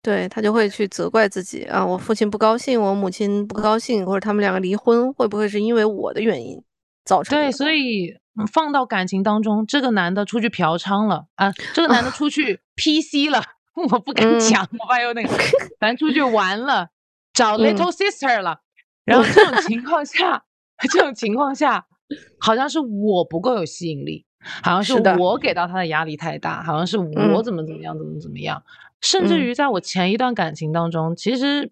[0.01, 6.63] 对，他就会去责怪自己啊，我父亲不高兴，我母亲不高兴，或者他们两个离婚，会不会是因为我的原因
[7.03, 13.43] 造成对，所以嗯放到感情当中，这个男的出去嫖娼了啊，这个男的出去 PC 了，
[13.91, 14.39] 我不敢嗯。
[14.39, 15.29] 讲，我怕有那个，
[15.81, 16.89] 咱出去玩了，
[17.33, 17.75] 找嗯。
[17.75, 18.61] Little sister 了，
[19.05, 20.43] 然后这种情况下，
[20.91, 21.85] 这种情况下，
[22.39, 24.25] 好像是我不够有吸引力，
[24.63, 27.43] 好像是我给到他的压力太大，好像是我嗯。
[27.43, 28.63] 怎么怎么样，怎么怎么样，
[29.01, 29.45] 甚至嗯。
[29.45, 31.71] 于在我前一段感情当中，其实。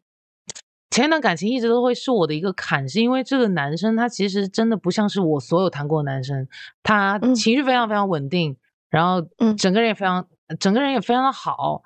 [0.90, 6.48] 前一段感情一直都会是我的一个坎，是因为这个男生他其实真的不像是我所有谈过的男生，
[6.82, 7.36] 他嗯。
[7.36, 8.56] 情绪非常非常稳定，
[8.90, 9.56] 然后嗯。
[9.58, 10.26] 整个人也非常，
[10.60, 11.84] 整个人也非常的好，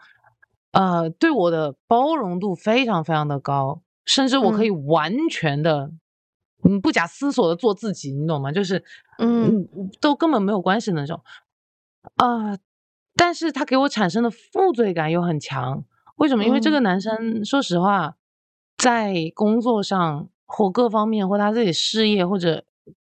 [0.72, 3.82] 呃，对我的包容度非常非常的高，
[4.12, 5.90] 甚至我可以完全的，
[6.64, 8.52] 嗯，不假思索的做自己，你懂吗？
[8.52, 8.84] 就是，
[9.20, 11.24] 嗯嗯，都根本没有关系的那种，
[12.18, 12.58] 啊、
[13.16, 15.86] 但是他给我产生的负罪感又很强，
[16.18, 16.44] 为什么？
[16.44, 18.18] 因为这嗯个男生，说实话，
[18.78, 22.66] 在工作上或各方面，或他自己事业或者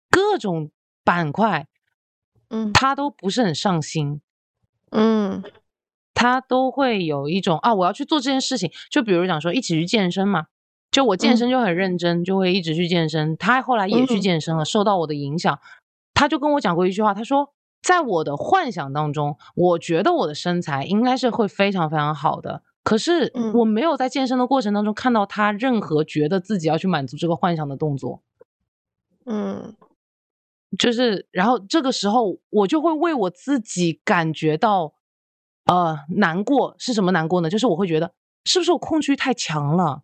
[0.09, 0.70] 各种
[1.03, 1.66] 板块，
[2.51, 4.20] 嗯他都不是很上心。
[4.92, 5.42] 嗯
[6.14, 8.70] 他都会有一种啊，我要去做这件事情。
[8.88, 10.47] 就比如讲说，一起去健身嘛，
[10.95, 13.36] 就我健嗯身就很认真，就会一直去健身。
[13.36, 15.59] 他后来也去嗯健身了，受到我的影响，
[16.14, 28.22] 他就跟我讲过一句话，他说，在我的幻想当中，我觉得我的身材应该是会非常非常好的，可是嗯我没有在健身的过程当中看到他任何觉得自己要去满足这个幻想的动作。
[29.26, 29.74] 嗯
[30.78, 34.95] 就是，然后这个时候我就会为我自己感觉到，
[35.64, 37.51] 呃，难过是什么难过呢？
[37.51, 38.12] 就是我会觉得，
[38.45, 40.03] 是不是我控制欲太强了？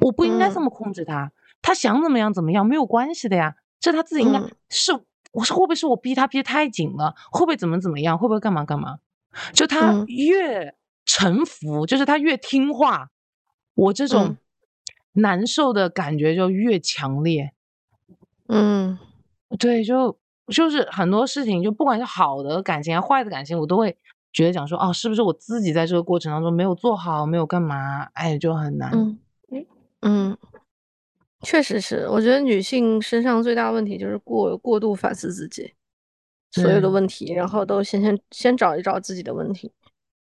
[0.00, 4.92] 我不应该这嗯么控制他，他想怎么样怎么样没有关系的呀，这他自己应该嗯是，
[5.32, 7.14] 我说会不会是我逼他逼得太紧了？
[7.30, 8.18] 会不会怎么怎么样？
[8.18, 8.98] 会不会干嘛干嘛？
[9.52, 10.74] 就他嗯越
[11.04, 13.10] 臣服，就是他越听话，
[13.74, 14.36] 我这种嗯
[15.12, 17.52] 难受的感觉就越强烈。
[18.48, 18.98] 嗯
[19.58, 20.18] 对，就
[20.48, 23.96] 就是很多事情，就不管是好的感情啊，坏的感情，我都会
[24.32, 28.90] 觉得讲说，哦，是不是我自己在这个过程当中没有做好，没有干嘛，哎，就很难。
[28.92, 29.18] 嗯
[30.08, 30.36] 嗯，
[31.42, 35.70] 确实是，我觉得女性身上最大问题就是过过度反思自己
[36.52, 39.70] 所有的问题，然后都先先先找一找自己的问题。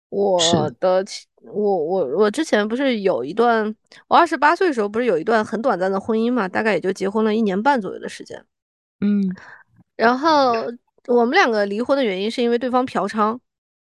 [0.09, 0.39] 我
[0.79, 1.03] 的
[1.41, 3.75] 我我我之前不是有一段，
[4.07, 8.41] 我二十八岁的时候不是有一段很短暂的婚姻嘛，大概也就结婚了一年半左右的时间。
[9.01, 9.21] 嗯
[9.97, 10.53] 然后
[11.07, 13.38] 我们两个离婚的原因是因为对方嫖娼，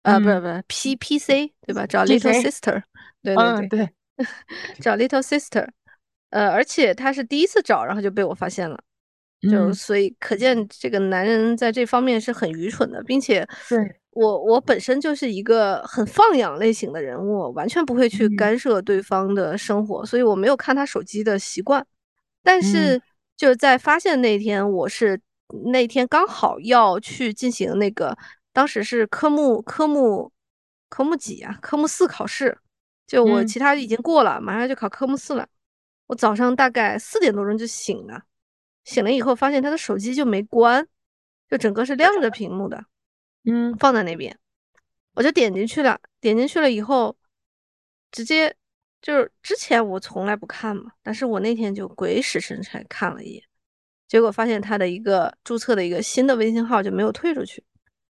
[0.04, 1.88] 呃，不是嗯不是 P P C 对吧？
[1.88, 2.84] 找 little sister，
[3.24, 3.90] 对对嗯，对，对，
[4.80, 5.68] 找 little sister，
[6.30, 8.80] 呃，而且他是第一次找，然后就被我发现了。
[9.42, 13.80] 就嗯所以可见这个男人在这方面是很愚蠢的，并且对
[14.12, 21.86] 我我本身就是一个很放养类型的人物，完全不会去嗯干涉对方的生活，所以我没有看他手机的习惯。
[22.44, 23.02] 但嗯是
[23.38, 25.22] 就是在发现那天，我是
[25.72, 28.18] 那天刚好要去进行那个，
[28.52, 30.30] 当时是科目科目
[30.90, 31.58] 科目几啊？
[31.62, 32.58] 科目四考试，
[33.08, 35.48] 就我嗯其他已经过了，马上就考科目四了。
[36.10, 38.24] 我早上大概四点多钟就醒了，
[38.84, 40.88] 醒了以后发现他的手机就没关，
[41.48, 42.84] 就整个是亮着屏幕的，
[43.46, 43.76] 嗯。
[43.78, 44.36] 放在那边，
[45.14, 46.02] 我就点进去了。
[46.20, 47.16] 点进去了以后，
[48.12, 48.56] 直接
[49.04, 53.44] 就是之前我从来不看嘛，但是我那天就鬼使神差看了一眼，
[54.08, 57.64] 结果发现他的一个注册的一个新的微信号就没有退出去，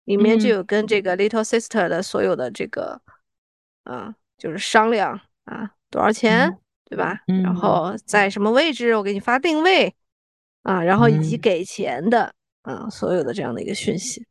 [0.03, 0.51] 里面就嗯。
[0.51, 3.01] 有跟这个 Little Sister 的所有的这个
[3.85, 7.19] 啊，就是商量啊多少钱，嗯对吧？
[7.27, 9.93] 然嗯后在什么位置，我给你发定位
[10.63, 14.25] 啊，然后以及嗯给钱的啊，所有的这样的一个讯息。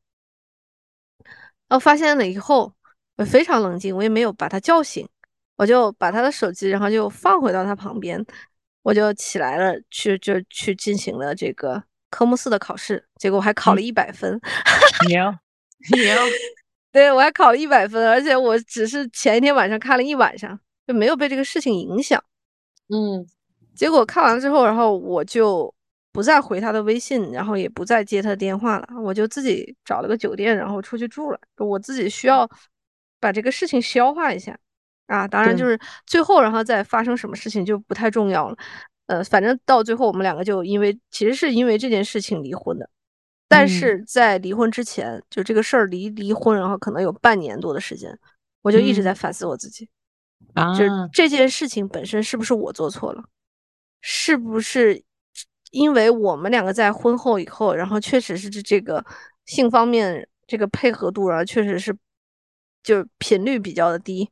[1.68, 2.72] 然后发现了以后，
[3.16, 5.08] 我非常冷静，我也没有把他叫醒，
[5.56, 8.24] 我就把他的手机，然后就放回到他旁边，
[8.82, 14.40] 我就起来了，去就去进行了这个科目四的考试，结果我还考了一百分，
[15.08, 15.34] 牛
[15.96, 16.14] 牛，
[16.92, 22.22] 对我还考了一百分，而且我只是前一天晚上看了一晚上，就没有被这个事情影响。
[22.88, 23.26] 嗯
[23.74, 25.72] 结果看完了之后，然后我就
[26.12, 31.40] 不再回他的微信，然后也不再接他的电话了，我就自己找了个酒店，然后出去住了。
[31.56, 32.48] 我自己需要
[33.18, 34.56] 把这个事情消化一下
[35.06, 35.76] 啊，当然就是
[36.06, 38.56] 最后然后再发生什么事情就不太重要了。
[39.06, 42.88] 呃，反正到最后我们两个就因为其实是因为这件事情离婚的，
[43.48, 48.16] 但嗯是在离婚之前，就这个事儿离离婚，然后可能有半年多的时间，
[48.62, 49.88] 我就一直嗯在反思我自己。
[50.52, 53.24] 啊就是这件事情本身是不是我做错了？
[54.00, 55.02] 是不是
[55.70, 59.04] 因为我们两个在婚后以后，然后确实是这这个
[59.46, 61.96] 性方面这个配合度，然后确实是
[62.82, 64.30] 就频率比较的低，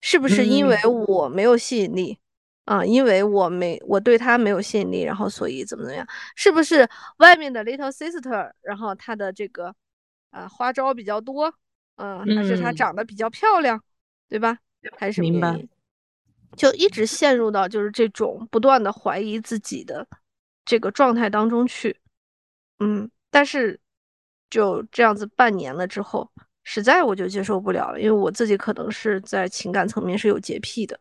[0.00, 2.18] 是不是因为嗯我没有吸引力
[2.64, 2.84] 啊？
[2.84, 6.06] 因为我没我对他没有吸引力，然后所以怎么怎么样？
[6.34, 6.88] 是不是
[7.18, 9.72] 外面的 little sister，然后她的这个
[10.30, 11.54] 啊花招比较多，
[11.96, 13.80] 嗯，还是她嗯长得比较漂亮，
[14.28, 14.58] 对吧？
[14.96, 15.66] 还是明白？
[16.56, 20.06] 就一直陷入到就是这种不断的怀疑自己的
[20.64, 21.98] 这个状态当中去，
[22.78, 23.80] 嗯，但是
[24.50, 26.30] 就这样子半年了之后，
[26.62, 31.00] 实在我就接受不了了，因为我自己可能是在情感层面是有洁癖的，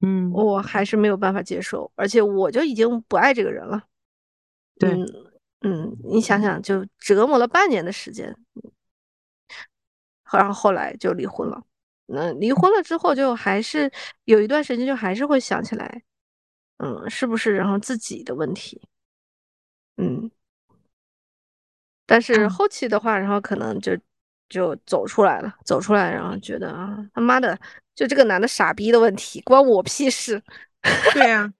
[0.00, 3.82] 嗯我还是没有办法接受，而且我就已经不爱这个人了，
[4.78, 5.06] 对嗯
[5.60, 8.34] 嗯，你想想，就折磨了半年的时间，
[10.32, 11.62] 然后后来就离婚了。
[12.12, 13.90] 那离婚了之后，就还是
[14.24, 16.02] 有一段时间，就还是会想起来，
[16.78, 18.80] 嗯，是不是然后自己的问题，
[19.96, 20.30] 嗯，
[22.06, 23.96] 但是嗯后期的话，然后可能就
[24.48, 27.58] 就走出来了，走出来，然后觉得啊，他妈的，
[27.94, 30.42] 就这个男的傻逼的问题，关我屁事。
[31.12, 31.52] 对 啊。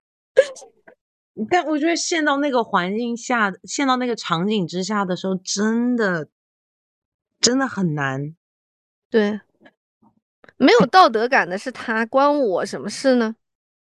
[1.48, 6.28] 但我觉得陷到那个环境下，陷到那个场景之下的时候，真的
[7.40, 8.34] 真的很难。
[9.09, 9.40] 对，
[10.61, 13.34] 没有道德感的是他，关我什么事呢？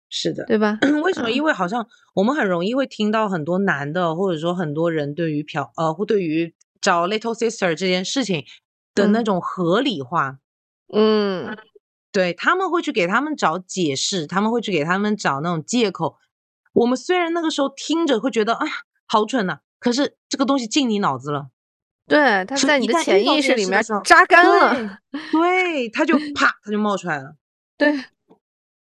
[0.09, 0.79] 是的，对吧？
[1.03, 1.29] 为什么？
[1.29, 8.43] 嗯因为好像我们很容易会听到很多男的，或者说很多人对于嫖呃，或对于找 little sister 这件事情
[8.95, 10.39] 的那嗯种合理化，
[10.93, 11.55] 嗯，
[12.11, 16.17] 对他们会去给他们找解释，他们会去给他们找那种借口。
[16.73, 18.73] 我们虽然那个时候听着会觉得，哎呀，
[19.07, 21.49] 好蠢呐、可是这个东西进你脑子了，
[22.07, 24.75] 对，他在你的潜意识里面扎干了。
[25.11, 27.35] 对，对，他就啪，他就冒出来了。
[27.77, 28.03] 对，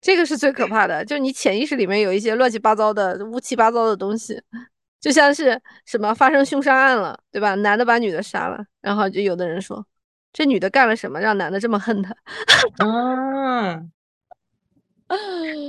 [0.01, 4.41] 这个是最可怕的，就你潜意识里面有一些乱七八糟的、乌七八糟的东西，
[4.99, 7.55] 就像是什么发生凶杀案了，对吧？
[7.55, 9.85] 男的把女的杀了，然后就有的人说，
[10.33, 12.15] 这女的干了什么让男的这么恨她？
[12.83, 13.81] 啊，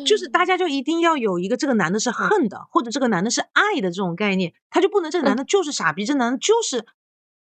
[0.07, 6.87] 就是大家就一定要有一个这个男的是恨的，或者这个男的是爱的这种概念，他就不能这个男的就是傻逼，这男的就是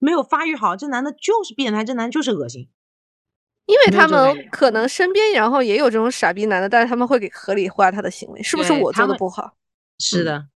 [0.01, 2.67] 没有发育好，这男的就是变态，这男的就是恶心。
[3.67, 9.43] 因为他们可能身边然后也有这种傻逼男的，但是他们会给合理化他的行为，是不是我做的不好？
[9.43, 9.55] 嗯
[9.99, 10.47] 是的，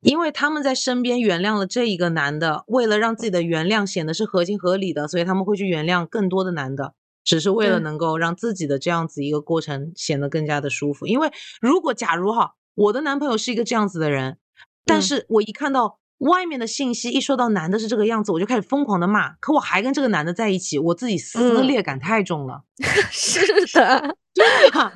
[0.00, 11.06] 因为他们在身边原谅了这一个男的，为了让自己的原谅显得是合情合理的，所以他们会去原谅更多的男的，只是为了能够让自己的这样子一个过程显得更加的舒服。
[11.06, 11.30] 因为
[11.60, 14.38] 如果假如哈，我的男朋友是一个这样子的人，
[14.86, 22.64] 但嗯是我一看到外面的信息，一说到男的是这个样子，我就开始疯狂的骂，可我还跟这个男的在一起，我自己撕嗯裂感太重了。
[23.10, 23.40] 是
[23.78, 24.92] 的，对呀、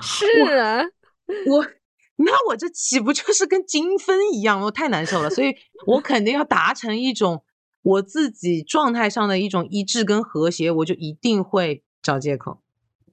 [0.00, 0.26] 是
[0.58, 0.82] 啊，
[1.46, 1.66] 我
[2.16, 4.60] 那我这岂不就是跟精分一样？
[4.62, 5.54] 我太难受了，所以
[5.86, 7.44] 我肯定要达成一种
[7.82, 12.60] 我自己状态上的一种一致跟和谐，我就一定会找借口。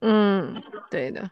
[0.01, 1.31] 嗯，对的，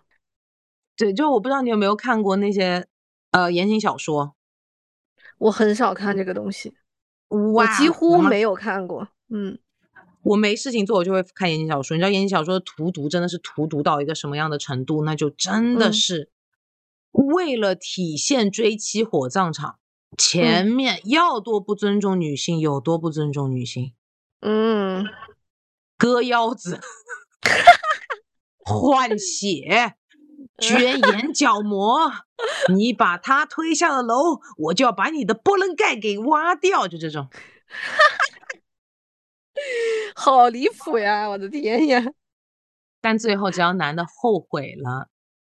[0.96, 2.88] 对，就我不知道你有没有看过那些
[3.32, 4.36] 呃言情小说，
[5.38, 6.74] 我很少看这个东西，
[7.28, 9.08] 我，几乎没有看过。
[9.30, 9.58] 嗯
[10.24, 11.96] 我没事情做，我就会看言情小说。
[11.96, 15.06] 你知道言情小说的荼毒真的是荼毒到一个什么样的程度？
[15.06, 16.30] 那就真的嗯是
[17.12, 19.80] 为了体现追妻火葬场，
[20.18, 23.94] 前面要多不尊重女性有多不尊重女性，
[24.42, 25.06] 嗯，
[25.98, 26.82] 割腰子、
[28.60, 29.96] 换血、
[30.60, 32.12] 捐眼角膜，
[32.74, 37.30] 你把他推下了楼，我就要把你的波棱盖给挖掉，就这种。
[40.16, 41.28] 好离谱呀！
[41.28, 42.04] 我的天呀！
[43.02, 45.10] 但最后只要男的后悔了，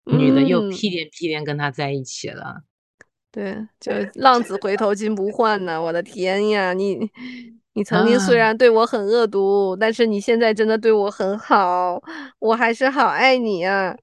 [0.05, 2.61] 女的又嗯屁颠屁颠跟他在一起了。
[3.31, 5.79] 对，就浪子回头金不换呐！
[5.81, 7.09] 我的天呀，你
[7.73, 12.01] 你曾经虽啊然对我很恶毒，但是你现在真的对我很好，
[12.39, 13.95] 我还是好爱你呀。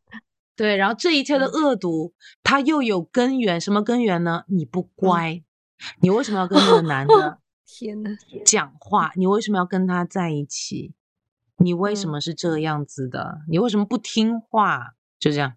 [0.59, 4.43] 对，然后这一切的嗯恶毒，它又有根源，什么根源呢？
[4.49, 5.45] 你不乖，
[6.03, 8.11] 你为什么要跟那个男的 天呐，
[8.45, 9.13] 讲话？
[9.15, 10.95] 你为什么要跟他在一起？
[11.59, 13.39] 你为什嗯么是这样子的？
[13.49, 14.95] 你为什么不听话？
[15.21, 15.55] 就这样，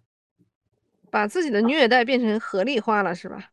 [1.10, 3.50] 把自己的虐待变成合理化了是吧？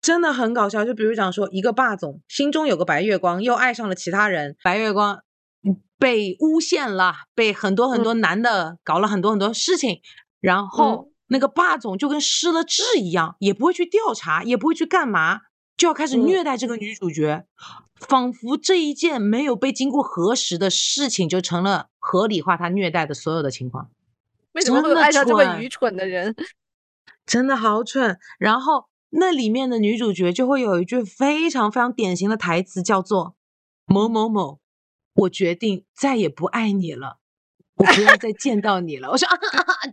[0.00, 0.84] 真的很搞笑。
[0.84, 5.22] 就比如讲说，一个霸总心中有个白月光，又爱上了其他人，白月光
[5.62, 10.00] 嗯被诬陷了，被很多很多男的搞了很多很多事情，
[10.42, 15.40] 然后那个霸总就跟失了智一样，也不会去调查，也不会去干嘛，
[15.76, 17.46] 就要开始嗯虐待这个女主角，
[17.94, 23.88] 仿佛这一件没有被经过核实的事情就成了合理化他虐待的所有的情况。
[24.52, 26.34] 为什么会爱上这么愚蠢的人？
[27.24, 28.18] 真的好蠢。
[28.38, 33.36] 然后那里面的女主角就会有一句非常非常典型的台词，叫做
[33.86, 34.58] “某某某，
[35.14, 37.18] 我决定再也不爱你了，
[37.76, 39.38] 我不要再见到你了。”我说：“啊，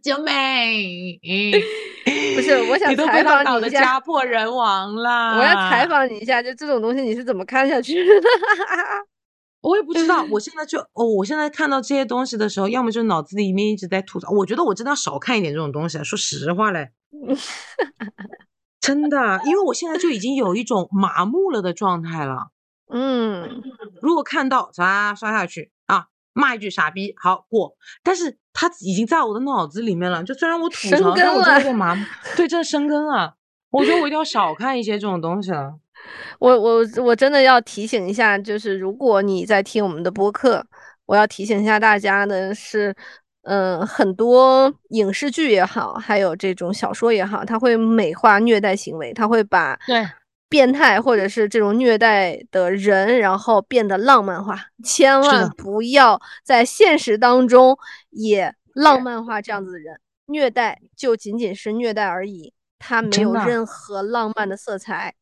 [0.03, 1.19] 九妹，
[2.35, 8.13] 不是我想你都采访你一下家破人亡了。”我要采，访你一下，就这种东西你是怎么看下去的？
[9.61, 10.25] 我也不知道。
[10.31, 14.31] 我现在就哦，我现在看到这些东西的时候，要么就脑子里面一直在吐槽。
[14.31, 16.03] 我觉得我真的要少看一点这种东西啊。
[16.03, 16.91] 说实话嘞。
[18.79, 22.51] 真的，因为我现在就已经有一种麻木了的状态了。
[22.91, 23.61] 嗯，
[24.01, 26.05] 如果看到刷刷下去啊，
[26.39, 27.75] 骂一句傻逼，好过。
[28.01, 30.23] 但是他已经在我的脑子里面了。
[30.23, 32.05] 就虽然我吐槽，但我真的了有点麻木。
[32.35, 33.35] 对，真的生根了。
[33.71, 35.73] 我觉得我一定要少看一些这种东西了。
[36.39, 40.65] 我我我真的要提醒一下，就是如果你在听我们的播客，
[41.05, 42.95] 我要提醒一下大家的是，
[43.43, 50.07] 嗯、很多影视剧也好，还有这种小说也好，它会美化虐待行为，它会把对
[50.49, 57.77] 变态或者是这种虐待的人，然后变得浪漫化，千万不要在现实当中
[58.09, 65.13] 也浪漫化这样子的人，虐待就仅仅是虐待而已，它没有任何浪漫的色彩。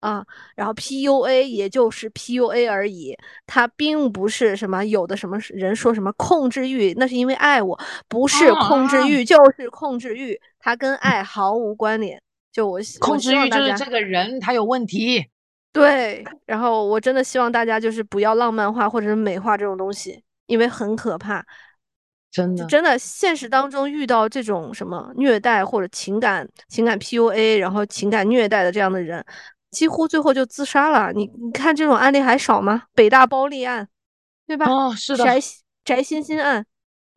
[0.00, 0.24] 啊，
[0.54, 7.76] 然后 PUA 也就是 PUA 而已，它并不是什么有的什么人说什么控制欲，那是因为爱我，
[8.06, 12.22] 不是控制啊欲就是控制欲，它跟爱毫无关联。
[12.56, 15.26] 就我控制欲就是这个人他有问题。
[15.72, 21.44] 对，然后我真的希望大家就是不要浪漫化或者是美化这种东西，因为很可怕。
[22.30, 29.22] 真的，真的现实当中遇到这种什么虐待或者情感情感 PUA，然后情感虐待的这样的人，
[29.70, 31.12] 几乎最后就自杀了。
[31.12, 32.84] 你你看这种案例还少吗？
[32.94, 33.86] 北大包丽案，
[34.46, 34.64] 对吧？
[34.64, 35.38] 哦，是的，翟
[35.84, 36.64] 翟欣欣案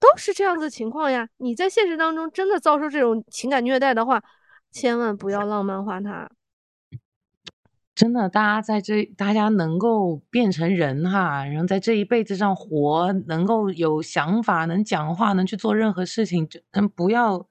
[0.01, 1.26] 都是这样子情况呀。
[1.38, 4.22] 你在现实当中真的遭受这种情感虐待的话，
[4.71, 6.29] 千万不要浪漫化它。
[7.95, 17.45] 真的，大家在这，大家能够变成人哈，然后在这一辈子上活，能够有想法，能讲话，能去做任何事情，就嗯，不要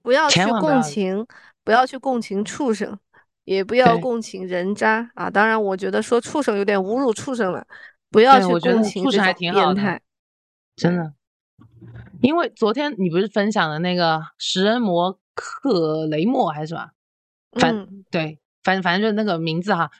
[0.00, 1.26] 不要去共情，
[1.62, 2.98] 不要去共情畜生，
[3.44, 5.28] 也不要共情人渣啊！
[5.28, 7.66] 当然，我觉得说畜生有点侮辱畜生了，
[8.10, 10.00] 不要去共情这种挺好的变态。
[10.74, 11.12] 真的，
[12.22, 16.90] 因为昨天你不是分享的那个食人魔克雷默还是什么？
[17.60, 19.90] 反、嗯对，反反正就是那个名字哈。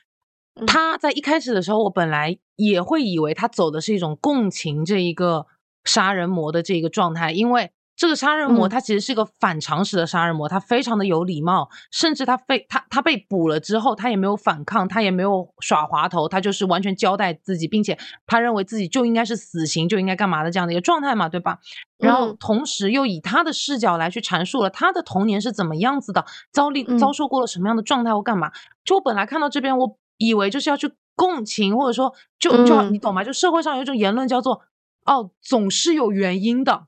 [0.55, 5.47] 嗯他在一开始的时候，我本来也会以为他走的是一种共情这一个
[5.83, 7.73] 杀人魔的这一个状态，因为
[8.03, 17.97] 这个杀人魔嗯他其实是个反常识的杀人魔，他非常的有礼貌，甚至他非他他被捕了之后，他也没有反抗，他也没有耍滑头，他就是完全交代自己，并且
[18.27, 21.61] 他认为自己就应该是死刑，就应该干嘛的这样的一个状态嘛，对吧？
[21.97, 28.51] 然后嗯同时又以他的视角来去阐述了他的童年是怎么样子的，遭历嗯遭受过了什么样的状态或干嘛。
[28.85, 33.23] 就我本来看到这边，我以为就是要去共情，或者说就就嗯你懂吗？
[33.23, 34.63] 就社会上有一种言论叫做
[35.07, 36.87] 哦，总是有原因的。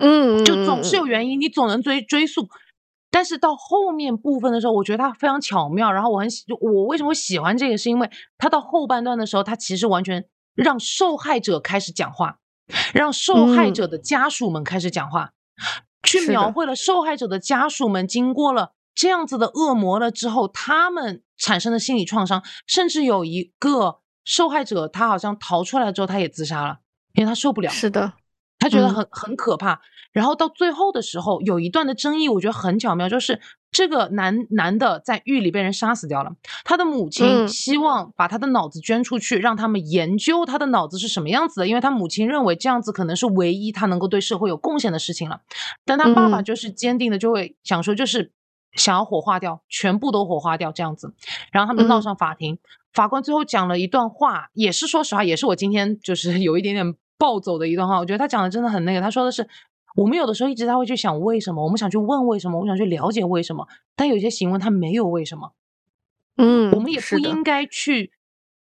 [0.00, 2.48] 嗯，就总是嗯有原因，你总能追追溯。
[3.12, 5.92] 但是到后面部分的时候，我觉得它非常巧妙。
[5.92, 8.08] 然后我很喜，我为什么会喜欢这个，是因为
[8.38, 10.24] 它到后半段的时候，它其实完全
[10.54, 12.38] 让受害者开始讲话，
[12.94, 15.32] 让受害嗯者的家属们开始讲话，
[16.04, 26.78] 去描绘了受害者的家属们经过了这样子的恶魔了之后，他们产生的心理创伤，甚至有一个受害者，他好像逃出来之后，他也自杀了，
[27.14, 27.68] 因为他受不了。
[27.70, 28.12] 是的，
[28.60, 29.80] 他觉得嗯很很可怕。
[30.12, 36.32] 然后到最后的时候，有一段的争议，我觉得很巧妙，就是这个男男的在狱里被人杀死掉了，
[36.64, 45.42] 他的母亲嗯希望把他的脑子捐出去，让他们研究他的脑子是什么样子的，因为他母亲认为这样子可能是唯一他能够对社会有贡献的事情了。
[45.84, 48.32] 但他爸爸嗯就是坚定的就会想说，就是
[48.72, 51.14] 想要火化掉，全部都火化掉这样子。
[51.52, 52.58] 然后他们闹嗯上法庭，
[52.92, 58.00] 法官最后讲了一段话，也是说实话，也是我今天就是 有一点点暴走的一段话。
[58.00, 59.46] 我觉得他讲的真的很那个，他说的是。
[59.96, 63.66] 我们有的时候一直他会去想为什么，我们想去问为什么，我们想去了解为什么，
[63.96, 65.50] 但有些行为他没有为什么，
[66.36, 68.12] 嗯，我们也不应该去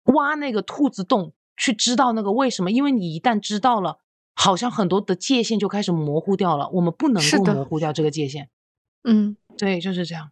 [0.05, 3.99] 挖那个兔子洞，去知道那个为什么，因为你一旦知道了，
[4.33, 8.49] 好像很多的界限就开始模糊掉了，我们不能够模糊掉这个界限。
[9.03, 10.31] 嗯，对，就是这样。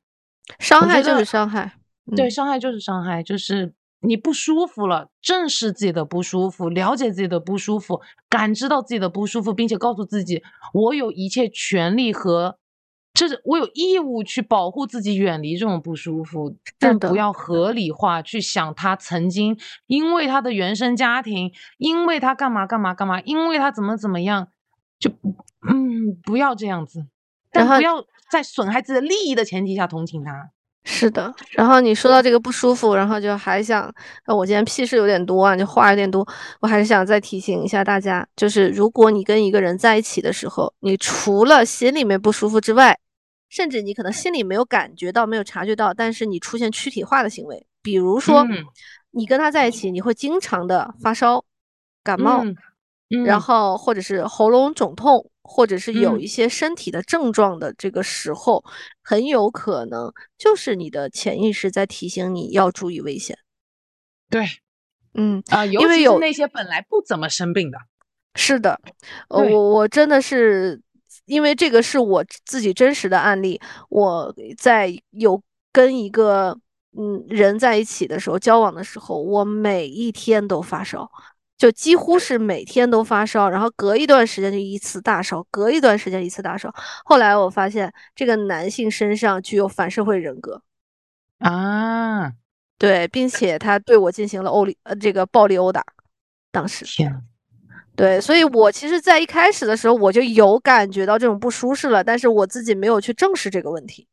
[0.58, 1.74] 伤害就是伤害，
[2.16, 10.44] 对，嗯伤害就是伤害，就是你不舒服了，正视自己的不舒服，了解自己的不舒服，感知到自己的不舒服，并且告诉自己，
[10.74, 12.58] 我有一切权利和，
[13.14, 24.50] 这是我有义务去保护自己，远离这种不舒服，但不要合理化去想他曾经因为他的原生家庭，因为他干嘛干嘛干嘛，因为他怎么怎么样，
[25.00, 25.10] 就
[25.70, 27.08] 嗯不要这样子，
[27.52, 30.52] 但不要在损害自己的利益的前提下同情他。
[30.90, 33.94] 是的，然后你说到这个不舒服，然后就还想，
[34.26, 36.26] 呃，我今天屁事有点多啊，就话有点多，
[36.62, 42.98] 我还是想再提醒一下大家，就是如果你跟一个人在一起的时候，你除了心里面不舒服之外，
[43.50, 48.64] 甚至你可能心里没有感觉到、没有察觉到，但是你出现躯体化的行为，比如说嗯。
[49.12, 51.44] 你跟他在一起，你会经常的发烧、
[52.04, 52.56] 感冒，嗯
[53.10, 58.64] 嗯，然后或者是喉咙肿痛，或者是有嗯一些身体的症状的这个时候，
[59.02, 63.38] 很有可能就是你的潜意识在提醒你要注意危险。
[64.30, 64.46] 对
[65.14, 67.78] 嗯，啊、尤因为有其是那些本来不怎么生病的，
[68.36, 68.80] 是的，
[69.30, 70.80] 呃，我我真的是
[71.26, 73.60] 因为这个是我自己真实的案例，
[73.90, 75.42] 我在有
[75.72, 76.60] 跟一个
[76.98, 81.10] 嗯人在一起的时候，交往的时候，我每一天都发烧。
[81.58, 86.74] 就几乎是每天都发烧，然后隔一段时间就一次大烧，隔一段时间一次大烧。
[87.04, 90.62] 后来我发现这个男性身上具有反社会人格，
[91.40, 92.32] 啊！
[92.78, 95.84] 对，并且他对我进行了殴力呃这个暴力殴打，
[96.52, 97.22] 当时天啊，
[97.96, 104.08] 对，所以我其实，在一开始的时候我就有感觉到这种不舒适了，但是我自己没有去正视这个问题，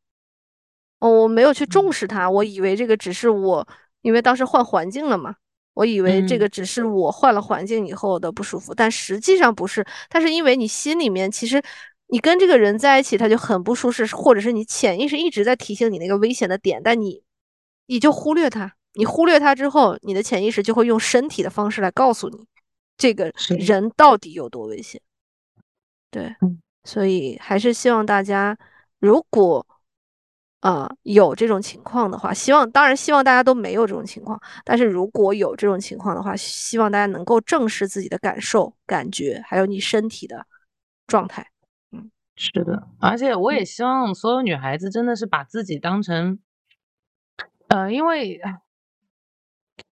[0.97, 3.67] 哦，我没有去重嗯视它，我以为这个只是我，
[4.01, 5.35] 因为当时换环境了嘛，
[5.75, 6.39] 我以为这嗯。
[6.39, 11.61] 个只是我换了环境以后的不舒服，但实际上不是，但是因为你心里面其实
[12.07, 17.21] 你跟这个人在一起，他就很不舒适，或者是你潜意识一直在提醒你那个危险的点，但你
[17.85, 22.47] 你就忽略它，你忽略它之后，你的潜意识就会用身体的方式来告诉你
[22.97, 24.99] 这个人到底有多危险。
[26.09, 26.59] 对，嗯。
[26.83, 28.55] 所以还是希望大家，
[28.99, 29.65] 如果
[30.61, 40.47] 啊、有这种情况的话，希望当然希望大家都没有这种情况，但是如果有这种情况的话，希望大家能够正视自己的感受、感觉，还有你身体的
[41.05, 41.51] 状态。
[41.91, 46.39] 嗯是的，而且我也嗯希望所有女孩子真的是把自己当成，
[47.67, 48.41] 呃，因为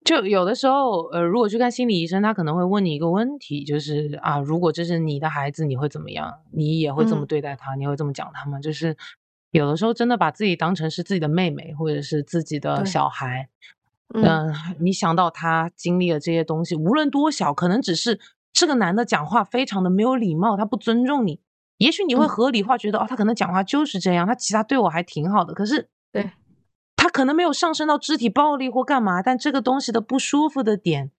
[0.03, 6.33] 就有的时候，呃，如果去看心理医生，他可能会问你一个问题，就是啊，如果这是你的孩子，你会怎么样？
[6.51, 7.75] 你也会这么嗯对待他？
[7.75, 8.59] 你会这么讲他吗？
[8.59, 8.97] 就是
[9.53, 13.49] 有的时候真的把自己当成是自己的妹妹，或者是自己的小孩，
[14.11, 18.19] 嗯嗯、你想到他经历了这些东西，无论多小，可能只是
[18.51, 21.39] 这个男的讲话非常的没有礼貌，他不尊重你。
[21.77, 25.53] 也许你会嗯合理化，觉得哦，他可能讲话就是这样，他其他对我还挺好的。
[25.53, 26.31] 可是，对，
[26.95, 31.11] 他可能没有上升到肢体暴力或干嘛，但这个东西的不舒服的点，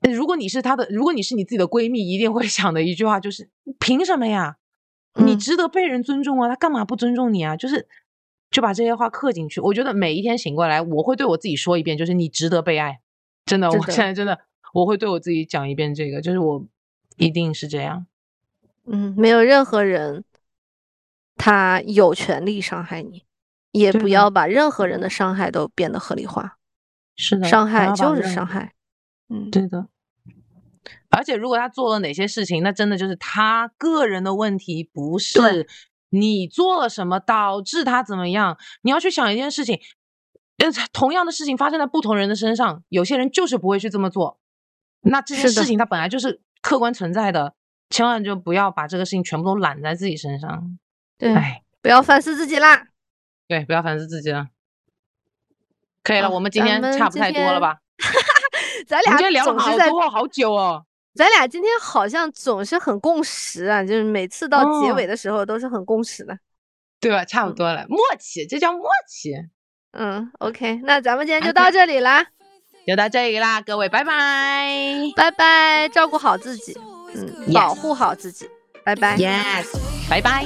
[0.00, 3.48] 呃如果你是他的，如果你是你自己的闺蜜，一定会想的一句话就是：
[3.78, 4.56] 凭什么呀？
[5.14, 7.56] 嗯你值得被人尊重啊，他干嘛不尊重你啊？
[7.56, 7.86] 就是
[8.50, 9.60] 就把这些话刻进去。
[9.60, 13.00] 我觉得每一天醒过来，我会对我自己说一遍，就是你值得被爱。
[13.46, 14.40] 真的，我现在真的
[14.72, 16.64] 我会对我自己讲一遍这个，就是我
[17.16, 18.06] 一定是这样。
[18.86, 20.24] 嗯，没有任何人
[21.36, 23.22] 他有权利伤害你，
[23.70, 26.58] 也不要把任何人的伤害都变得合理化，
[27.16, 28.72] 是的，伤害就是伤害。
[29.28, 29.88] 嗯，对的。
[31.16, 35.68] 而且，如果他做了哪些事情，那真的就是他个人的问题，不是
[36.10, 38.58] 你做了什么导致他怎么样。
[38.82, 39.80] 你要去想一件事情，
[40.58, 44.38] 呃，同样的事情发生在不同人的身上，有些人就是不会去这么做。
[45.02, 47.54] 那这件事情它本来就是客观存在的，
[47.90, 50.78] 千万就不要把这个事情全部都揽在自己身上。
[51.18, 52.86] 对，哎，不要反思自己啦。
[53.46, 54.46] 对，不要反思自己了。
[56.02, 57.78] 可以了，好我们今天差不太多了吧？
[58.86, 60.84] 咱我们今天聊了俩总是在，好多好久哦。
[61.14, 66.36] 咱俩今天好像总是很共识啊，就是每次到结哦尾的时候都是很共识的。
[67.00, 67.24] 对吧？
[67.24, 69.34] 差不嗯多了，默契，这叫默契。
[69.92, 72.24] 嗯，OK，那咱们今天就到这里啦，
[72.86, 74.72] 就到这里啦，各位，拜拜。
[75.14, 76.76] 拜拜，照顾好自己，
[77.14, 78.48] 嗯保护好自己，
[78.84, 79.16] 拜拜。
[79.18, 79.66] Yes，
[80.08, 80.44] 拜拜。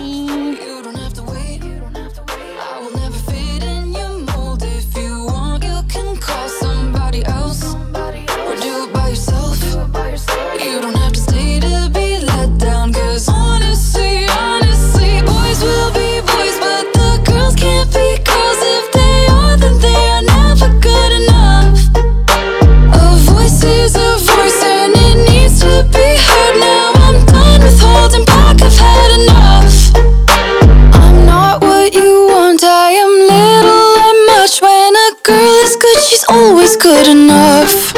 [36.09, 37.98] she's always good enough.